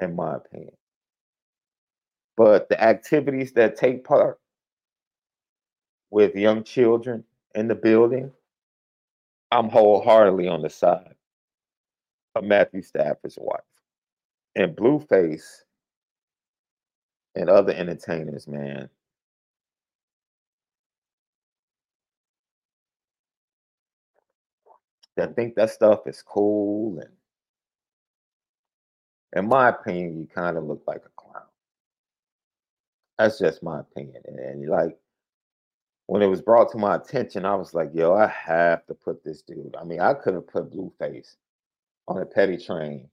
in 0.00 0.14
my 0.14 0.36
opinion. 0.36 0.72
But 2.36 2.68
the 2.68 2.82
activities 2.82 3.52
that 3.52 3.76
take 3.76 4.04
part 4.04 4.38
with 6.10 6.34
young 6.34 6.64
children 6.64 7.24
in 7.54 7.68
the 7.68 7.74
building, 7.74 8.30
I'm 9.50 9.68
wholeheartedly 9.68 10.48
on 10.48 10.62
the 10.62 10.70
side 10.70 11.14
of 12.34 12.44
Matthew 12.44 12.82
Stafford's 12.82 13.38
wife. 13.40 13.60
And 14.56 14.76
Blueface 14.76 15.62
and 17.34 17.48
other 17.48 17.72
entertainers, 17.72 18.48
man. 18.48 18.88
That 25.16 25.36
think 25.36 25.54
that 25.56 25.70
stuff 25.70 26.06
is 26.06 26.22
cool 26.22 26.98
and 27.00 27.10
in 29.34 29.48
my 29.48 29.68
opinion, 29.68 30.18
you 30.18 30.26
kind 30.34 30.56
of 30.56 30.64
look 30.64 30.82
like 30.86 31.02
a 31.06 31.10
clown. 31.16 31.44
That's 33.18 33.38
just 33.38 33.62
my 33.62 33.80
opinion. 33.80 34.22
And, 34.26 34.38
and 34.40 34.68
like 34.68 34.98
when 36.06 36.22
it 36.22 36.26
was 36.26 36.42
brought 36.42 36.72
to 36.72 36.78
my 36.78 36.96
attention, 36.96 37.44
I 37.44 37.54
was 37.54 37.74
like, 37.74 37.90
yo, 37.94 38.14
I 38.14 38.26
have 38.26 38.86
to 38.86 38.94
put 38.94 39.22
this 39.24 39.42
dude. 39.42 39.76
I 39.80 39.84
mean, 39.84 40.00
I 40.00 40.14
could 40.14 40.34
have 40.34 40.48
put 40.48 40.72
Blueface 40.72 41.36
on 42.08 42.20
a 42.20 42.26
petty 42.26 42.56
train 42.58 43.08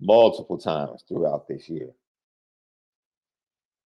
multiple 0.00 0.58
times 0.58 1.04
throughout 1.08 1.48
this 1.48 1.68
year. 1.68 1.90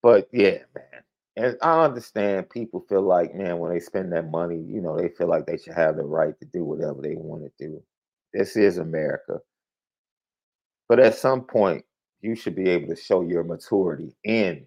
But 0.05 0.29
yeah, 0.33 0.61
man. 0.77 1.05
And 1.39 1.59
I 1.63 1.85
understand 1.85 2.51
people 2.51 2.87
feel 2.89 3.03
like, 3.03 3.35
man, 3.35 3.59
when 3.59 3.73
they 3.73 3.81
spend 3.81 4.13
that 4.13 4.31
money, 4.31 4.59
you 4.59 4.83
know, 4.83 4.99
they 4.99 5.11
feel 5.11 5.29
like 5.29 5.47
they 5.47 5.59
should 5.59 5.75
have 5.75 5.97
the 5.97 6.05
right 6.05 6.39
to 6.41 6.47
do 6.47 6.65
whatever 6.65 7.03
they 7.03 7.17
want 7.17 7.45
to 7.45 7.53
do. 7.67 7.83
This 8.35 8.57
is 8.57 8.79
America. 8.79 9.41
But 10.89 11.01
at 11.01 11.17
some 11.17 11.43
point, 11.43 11.85
you 12.23 12.37
should 12.37 12.57
be 12.57 12.71
able 12.71 12.89
to 12.95 13.01
show 13.01 13.23
your 13.23 13.45
maturity 13.45 14.15
in 14.25 14.67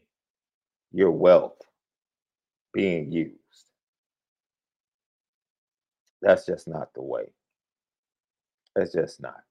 your 0.93 1.12
wealth 1.12 1.62
being 2.73 3.12
used. 3.12 3.38
That's 6.21 6.45
just 6.45 6.67
not 6.67 6.93
the 6.95 7.04
way. 7.04 7.32
That's 8.76 8.93
just 8.93 9.21
not. 9.21 9.41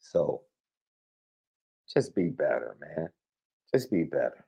So 0.00 0.42
just 1.94 2.14
be 2.14 2.28
better, 2.28 2.76
man. 2.80 3.10
Just 3.74 3.90
be 3.90 4.04
better. 4.04 4.46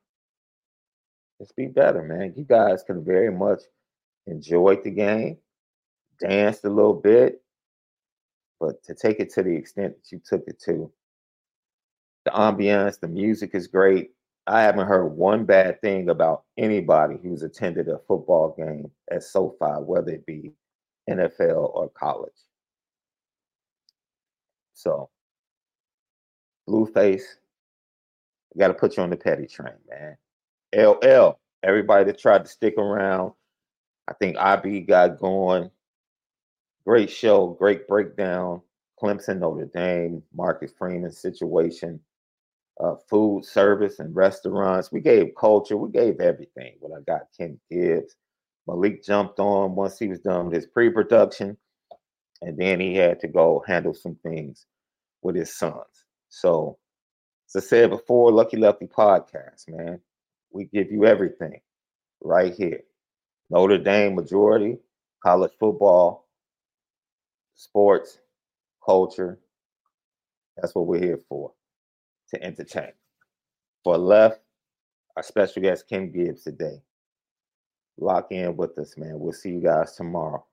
Just 1.40 1.56
be 1.56 1.66
better, 1.66 2.02
man. 2.02 2.34
You 2.36 2.44
guys 2.44 2.82
can 2.82 3.04
very 3.04 3.30
much 3.30 3.60
enjoy 4.26 4.76
the 4.76 4.90
game, 4.90 5.38
danced 6.20 6.64
a 6.64 6.70
little 6.70 6.94
bit, 6.94 7.42
but 8.60 8.82
to 8.84 8.94
take 8.94 9.20
it 9.20 9.30
to 9.34 9.42
the 9.42 9.54
extent 9.54 9.94
that 9.96 10.12
you 10.12 10.20
took 10.24 10.44
it 10.46 10.60
to, 10.66 10.90
the 12.24 12.30
ambiance, 12.30 13.00
the 13.00 13.08
music 13.08 13.50
is 13.54 13.66
great. 13.66 14.12
I 14.46 14.62
haven't 14.62 14.86
heard 14.86 15.06
one 15.06 15.44
bad 15.44 15.80
thing 15.80 16.10
about 16.10 16.44
anybody 16.58 17.16
who's 17.22 17.42
attended 17.42 17.88
a 17.88 17.98
football 18.06 18.54
game 18.56 18.90
at 19.10 19.22
SoFi, 19.22 19.82
whether 19.82 20.12
it 20.12 20.26
be 20.26 20.52
NFL 21.08 21.74
or 21.74 21.90
college. 21.90 22.32
So, 24.74 25.08
Blueface, 26.68 27.22
got 28.58 28.68
to 28.68 28.74
put 28.74 28.96
you 28.96 29.02
on 29.02 29.10
the 29.10 29.16
petty 29.16 29.46
train, 29.46 29.74
man. 29.88 30.16
LL, 30.74 31.38
everybody 31.62 32.04
that 32.04 32.18
tried 32.18 32.44
to 32.44 32.50
stick 32.50 32.76
around, 32.78 33.32
I 34.08 34.14
think 34.14 34.36
IB 34.36 34.80
got 34.82 35.18
going. 35.18 35.70
Great 36.84 37.10
show, 37.10 37.48
great 37.58 37.88
breakdown. 37.88 38.60
Clemson, 39.00 39.40
Notre 39.40 39.66
Dame, 39.74 40.22
Marcus 40.34 40.72
Freeman 40.78 41.12
situation, 41.12 42.00
uh, 42.80 42.94
food 43.08 43.44
service 43.44 43.98
and 43.98 44.14
restaurants. 44.14 44.92
We 44.92 45.00
gave 45.00 45.34
culture, 45.38 45.76
we 45.76 45.90
gave 45.90 46.20
everything. 46.20 46.74
When 46.80 46.92
I 46.92 47.02
got 47.02 47.28
Ken 47.36 47.58
Gibbs, 47.70 48.16
Malik 48.66 49.04
jumped 49.04 49.40
on 49.40 49.74
once 49.74 49.98
he 49.98 50.08
was 50.08 50.20
done 50.20 50.46
with 50.46 50.54
his 50.54 50.66
pre-production, 50.66 51.56
and 52.40 52.56
then 52.56 52.80
he 52.80 52.94
had 52.94 53.20
to 53.20 53.28
go 53.28 53.62
handle 53.66 53.94
some 53.94 54.16
things 54.22 54.66
with 55.22 55.36
his 55.36 55.54
sons. 55.54 56.06
So, 56.28 56.78
as 57.48 57.62
I 57.62 57.66
said 57.66 57.90
before, 57.90 58.32
Lucky 58.32 58.56
Lefty 58.56 58.86
podcast, 58.86 59.68
man, 59.68 60.00
we 60.54 60.64
give 60.64 60.90
you 60.90 61.04
everything 61.04 61.60
right 62.22 62.54
here. 62.54 62.80
Notre 63.50 63.76
Dame 63.76 64.14
majority, 64.14 64.78
college 65.22 65.52
football, 65.58 66.28
sports, 67.56 68.18
culture. 68.84 69.38
That's 70.56 70.74
what 70.74 70.86
we're 70.86 71.02
here 71.02 71.20
for, 71.28 71.52
to 72.32 72.42
entertain. 72.42 72.92
For 73.82 73.98
left, 73.98 74.40
our 75.16 75.22
special 75.22 75.60
guest 75.60 75.88
Ken 75.88 76.10
Gibbs 76.10 76.44
today. 76.44 76.80
Lock 77.98 78.28
in 78.30 78.56
with 78.56 78.78
us, 78.78 78.96
man. 78.96 79.18
We'll 79.18 79.32
see 79.32 79.50
you 79.50 79.60
guys 79.60 79.94
tomorrow 79.96 80.44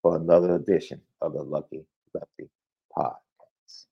for 0.00 0.16
another 0.16 0.56
edition 0.56 1.00
of 1.20 1.34
the 1.34 1.42
Lucky 1.42 1.84
Lefty 2.12 2.48
Podcast. 2.96 3.86